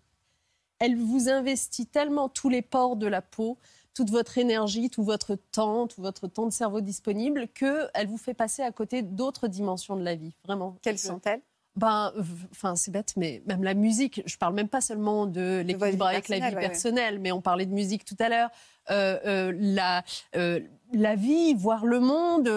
[0.80, 3.57] elle vous investit tellement tous les pores de la peau
[3.95, 8.34] toute votre énergie, tout votre temps, tout votre temps de cerveau disponible, qu'elle vous fait
[8.34, 10.34] passer à côté d'autres dimensions de la vie.
[10.43, 10.76] Vraiment.
[10.82, 11.41] Quelles sont-elles?
[11.76, 12.13] Ben,
[12.51, 14.21] enfin, c'est bête, mais même la musique.
[14.26, 17.73] Je parle même pas seulement de l'équilibre avec la vie personnelle, mais on parlait de
[17.73, 18.49] musique tout à l'heure.
[18.91, 20.03] Euh, euh, la,
[20.36, 20.59] euh,
[20.93, 22.47] la vie, voir le monde,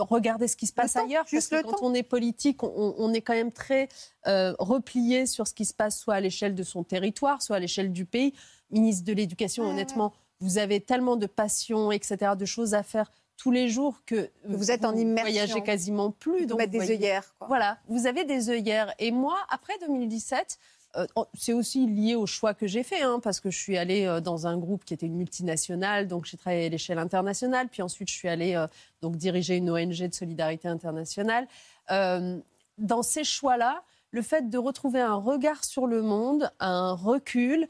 [0.00, 1.24] regarder ce qui se passe ailleurs.
[1.30, 3.88] Parce que quand on est politique, on, est quand même très
[4.26, 7.92] replié sur ce qui se passe soit à l'échelle de son territoire, soit à l'échelle
[7.92, 8.34] du pays.
[8.70, 13.10] Ministre de l'Éducation, honnêtement, vous avez tellement de passion, etc., de choses à faire
[13.42, 15.32] tous les jours que vous êtes en immersion.
[15.32, 16.46] voyagez quasiment plus.
[16.46, 17.34] donc mettre des œillères.
[17.48, 18.94] Voilà, vous avez des œillères.
[19.00, 20.60] Et moi, après 2017,
[20.96, 24.06] euh, c'est aussi lié au choix que j'ai fait, hein, parce que je suis allée
[24.06, 27.82] euh, dans un groupe qui était une multinationale, donc j'ai travaillé à l'échelle internationale, puis
[27.82, 28.68] ensuite je suis allée euh,
[29.00, 31.48] donc diriger une ONG de solidarité internationale.
[31.88, 33.82] dans ces choix-là,
[34.12, 37.66] le fait de retrouver un regard sur le monde, un recul,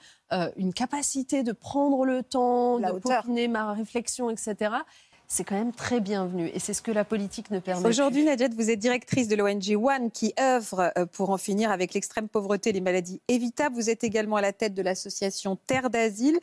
[0.56, 4.74] une capacité de prendre le temps, de peaufiner ma réflexion, etc.,
[5.32, 6.50] c'est quand même très bienvenu.
[6.52, 9.82] Et c'est ce que la politique ne permet Aujourd'hui, Nadjet, vous êtes directrice de l'ONG
[9.82, 13.74] One qui œuvre euh, pour en finir avec l'extrême pauvreté et les maladies évitables.
[13.74, 16.38] Vous êtes également à la tête de l'association Terre d'Asile.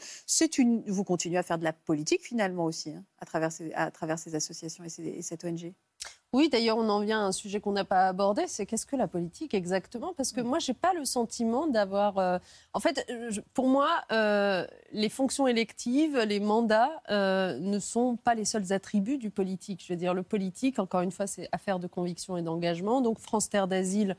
[0.58, 0.82] Une...
[0.88, 4.18] Vous continuez à faire de la politique finalement aussi, hein, à, travers ces, à travers
[4.18, 5.72] ces associations et cette ONG
[6.32, 8.96] oui, d'ailleurs, on en vient à un sujet qu'on n'a pas abordé, c'est qu'est-ce que
[8.96, 10.14] la politique exactement?
[10.16, 12.20] Parce que moi, je n'ai pas le sentiment d'avoir...
[12.20, 12.38] Euh,
[12.74, 13.12] en fait,
[13.56, 19.18] pour moi, euh, les fonctions électives, les mandats euh, ne sont pas les seuls attributs
[19.18, 19.84] du politique.
[19.84, 23.02] Je veux dire, le politique, encore une fois, c'est affaire de conviction et d'engagement.
[23.02, 24.16] Donc, France Terre d'Asile,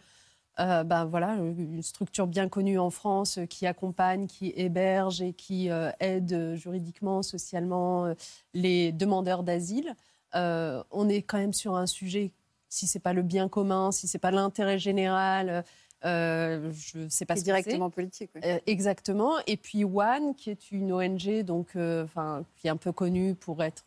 [0.59, 6.55] ben voilà, une structure bien connue en France qui accompagne, qui héberge et qui aide
[6.55, 8.13] juridiquement, socialement
[8.53, 9.95] les demandeurs d'asile.
[10.35, 12.31] Euh, on est quand même sur un sujet,
[12.69, 15.65] si c'est pas le bien commun, si c'est pas l'intérêt général,
[16.05, 18.31] euh, je ne sais pas ce directement politique.
[18.45, 19.35] Euh, exactement.
[19.47, 23.63] Et puis One, qui est une ONG, donc, enfin, qui est un peu connue pour
[23.63, 23.85] être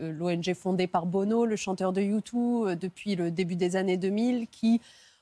[0.00, 4.80] l'ONG fondée par Bono, le chanteur de U2, depuis le début des années 2000, qui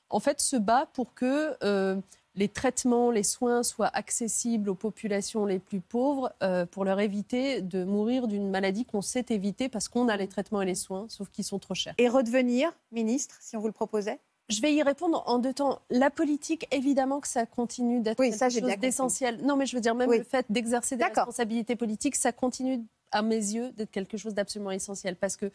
[0.09, 1.57] en fait se bat pour que
[2.37, 7.63] les traitements, les soins soient accessibles aux populations les plus pauvres euh, pour leur éviter
[7.63, 11.07] de mourir d'une maladie qu'on sait éviter parce qu'on a les traitements et les soins,
[11.09, 11.95] sauf qu'ils sont trop chers.
[11.99, 14.21] Et redevenir ministre, si on vous le proposait?
[14.49, 15.81] Je vais y répondre en deux temps.
[15.91, 19.41] La politique, évidemment que ça continue d'être quelque chose d'essentiel.
[19.43, 23.23] Non, mais je veux dire, même le fait d'exercer des responsabilités politiques, ça continue, à
[23.23, 25.17] mes yeux, d'être quelque chose d'absolument essentiel.
[25.17, 25.51] Parce que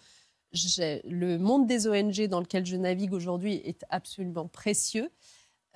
[0.53, 5.09] le monde des ONG dans lequel je navigue aujourd'hui est absolument précieux.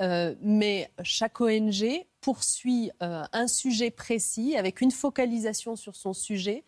[0.01, 6.65] Euh, mais chaque ONG poursuit euh, un sujet précis avec une focalisation sur son sujet.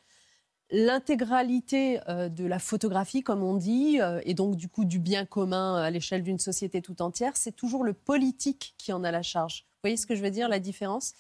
[0.70, 5.76] L'intégralité euh, de la photographie, comme on dit, et donc du coup du bien commun
[5.76, 9.66] à l'échelle d'une société tout entière, c'est toujours le politique qui en a la charge.
[9.68, 11.14] Vous voyez ce que je veux dire, la différence?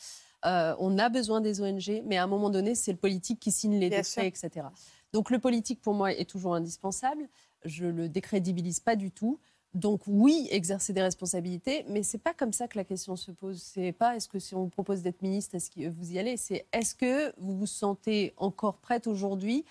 [0.43, 3.77] On a besoin des ONG, mais à un moment donné, c'est le politique qui signe
[3.79, 4.67] les décrets, etc.
[5.11, 7.27] Donc le politique, pour moi, est toujours indispensable.
[7.65, 9.39] Je ne le décrédibilise pas du tout.
[9.77, 13.61] Donc oui, exercer des responsabilités, mais c'est pas comme ça que la question se pose.
[13.61, 16.35] C'est pas est-ce que si on vous propose d'être ministre, est-ce que vous y allez?
[16.35, 19.65] C'est est-ce que vous vous sentez encore prête aujourd'hui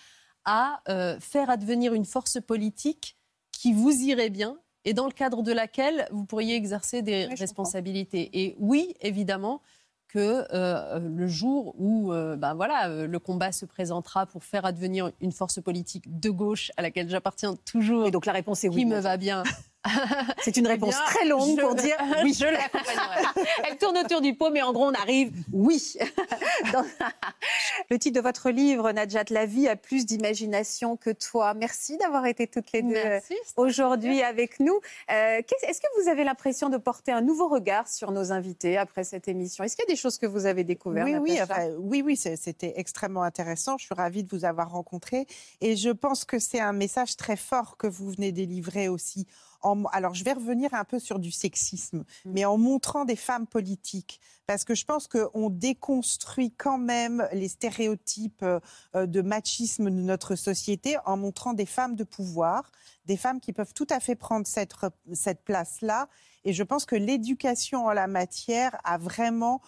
[0.44, 3.16] à euh, faire advenir une force politique
[3.50, 8.30] qui vous irait bien et dans le cadre de laquelle vous pourriez exercer des responsabilités?
[8.32, 9.60] Et oui, évidemment,
[10.06, 15.10] que euh, le jour où euh, ben voilà, le combat se présentera pour faire advenir
[15.20, 18.06] une force politique de gauche à laquelle j'appartiens toujours.
[18.06, 18.76] Et donc la réponse est oui.
[18.76, 19.42] Qui me va bien.
[20.42, 22.34] C'est une réponse très longue pour dire oui.
[22.34, 23.46] Je l'accompagnerai.
[23.68, 25.96] Elle tourne autour du pot, mais en gros, on arrive oui.
[27.90, 31.54] Le titre de votre livre, Najat, La vie a plus d'imagination que toi.
[31.54, 32.96] Merci d'avoir été toutes les deux
[33.56, 34.80] aujourd'hui avec nous.
[35.10, 39.04] Euh, est-ce que vous avez l'impression de porter un nouveau regard sur nos invités après
[39.04, 39.64] cette émission?
[39.64, 41.40] Est-ce qu'il y a des choses que vous avez découvertes Oui, oui,
[41.78, 43.78] oui, oui c'était extrêmement intéressant.
[43.78, 45.26] Je suis ravie de vous avoir rencontré.
[45.60, 49.26] Et je pense que c'est un message très fort que vous venez délivrer aussi
[49.62, 52.30] alors je vais revenir un peu sur du sexisme, mmh.
[52.32, 57.48] mais en montrant des femmes politiques, parce que je pense qu'on déconstruit quand même les
[57.48, 62.70] stéréotypes euh, de machisme de notre société en montrant des femmes de pouvoir,
[63.06, 64.74] des femmes qui peuvent tout à fait prendre cette,
[65.12, 66.08] cette place-là.
[66.44, 69.60] Et je pense que l'éducation en la matière a vraiment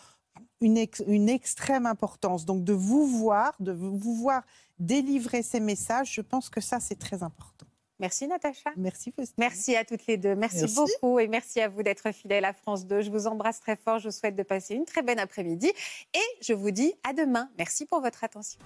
[0.61, 2.45] une, une, extrême importance.
[2.45, 4.43] Donc de vous voir, de vous voir
[4.79, 7.67] délivrer ces messages, je pense que ça, c'est très important.
[8.01, 8.71] Merci Natacha.
[8.77, 9.35] Merci Faustine.
[9.39, 10.35] Merci à toutes les deux.
[10.37, 10.77] Merci, Merci.
[10.77, 13.01] beaucoup et merci à vous d'être fidèles à France 2.
[13.01, 13.99] Je vous embrasse très fort.
[13.99, 15.71] Je vous souhaite de passer une très bonne après-midi
[16.15, 17.49] et je vous dis à demain.
[17.59, 18.59] Merci pour votre attention.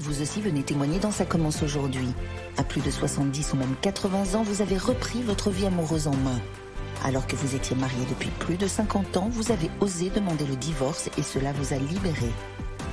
[0.00, 2.08] Vous aussi venez témoigner dans Ça commence aujourd'hui.
[2.58, 6.16] À plus de 70 ou même 80 ans, vous avez repris votre vie amoureuse en
[6.16, 6.40] main.
[7.04, 10.56] Alors que vous étiez marié depuis plus de 50 ans, vous avez osé demander le
[10.56, 12.28] divorce et cela vous a libéré.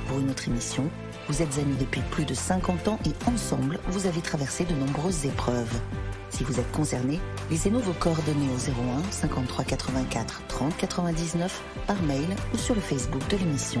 [0.06, 0.90] Pour une autre émission,
[1.32, 5.24] vous êtes amis depuis plus de 50 ans et ensemble, vous avez traversé de nombreuses
[5.24, 5.80] épreuves.
[6.28, 7.20] Si vous êtes concerné,
[7.50, 13.26] laissez-nous vos coordonnées au 01 53 84 30 99 par mail ou sur le Facebook
[13.30, 13.80] de l'émission.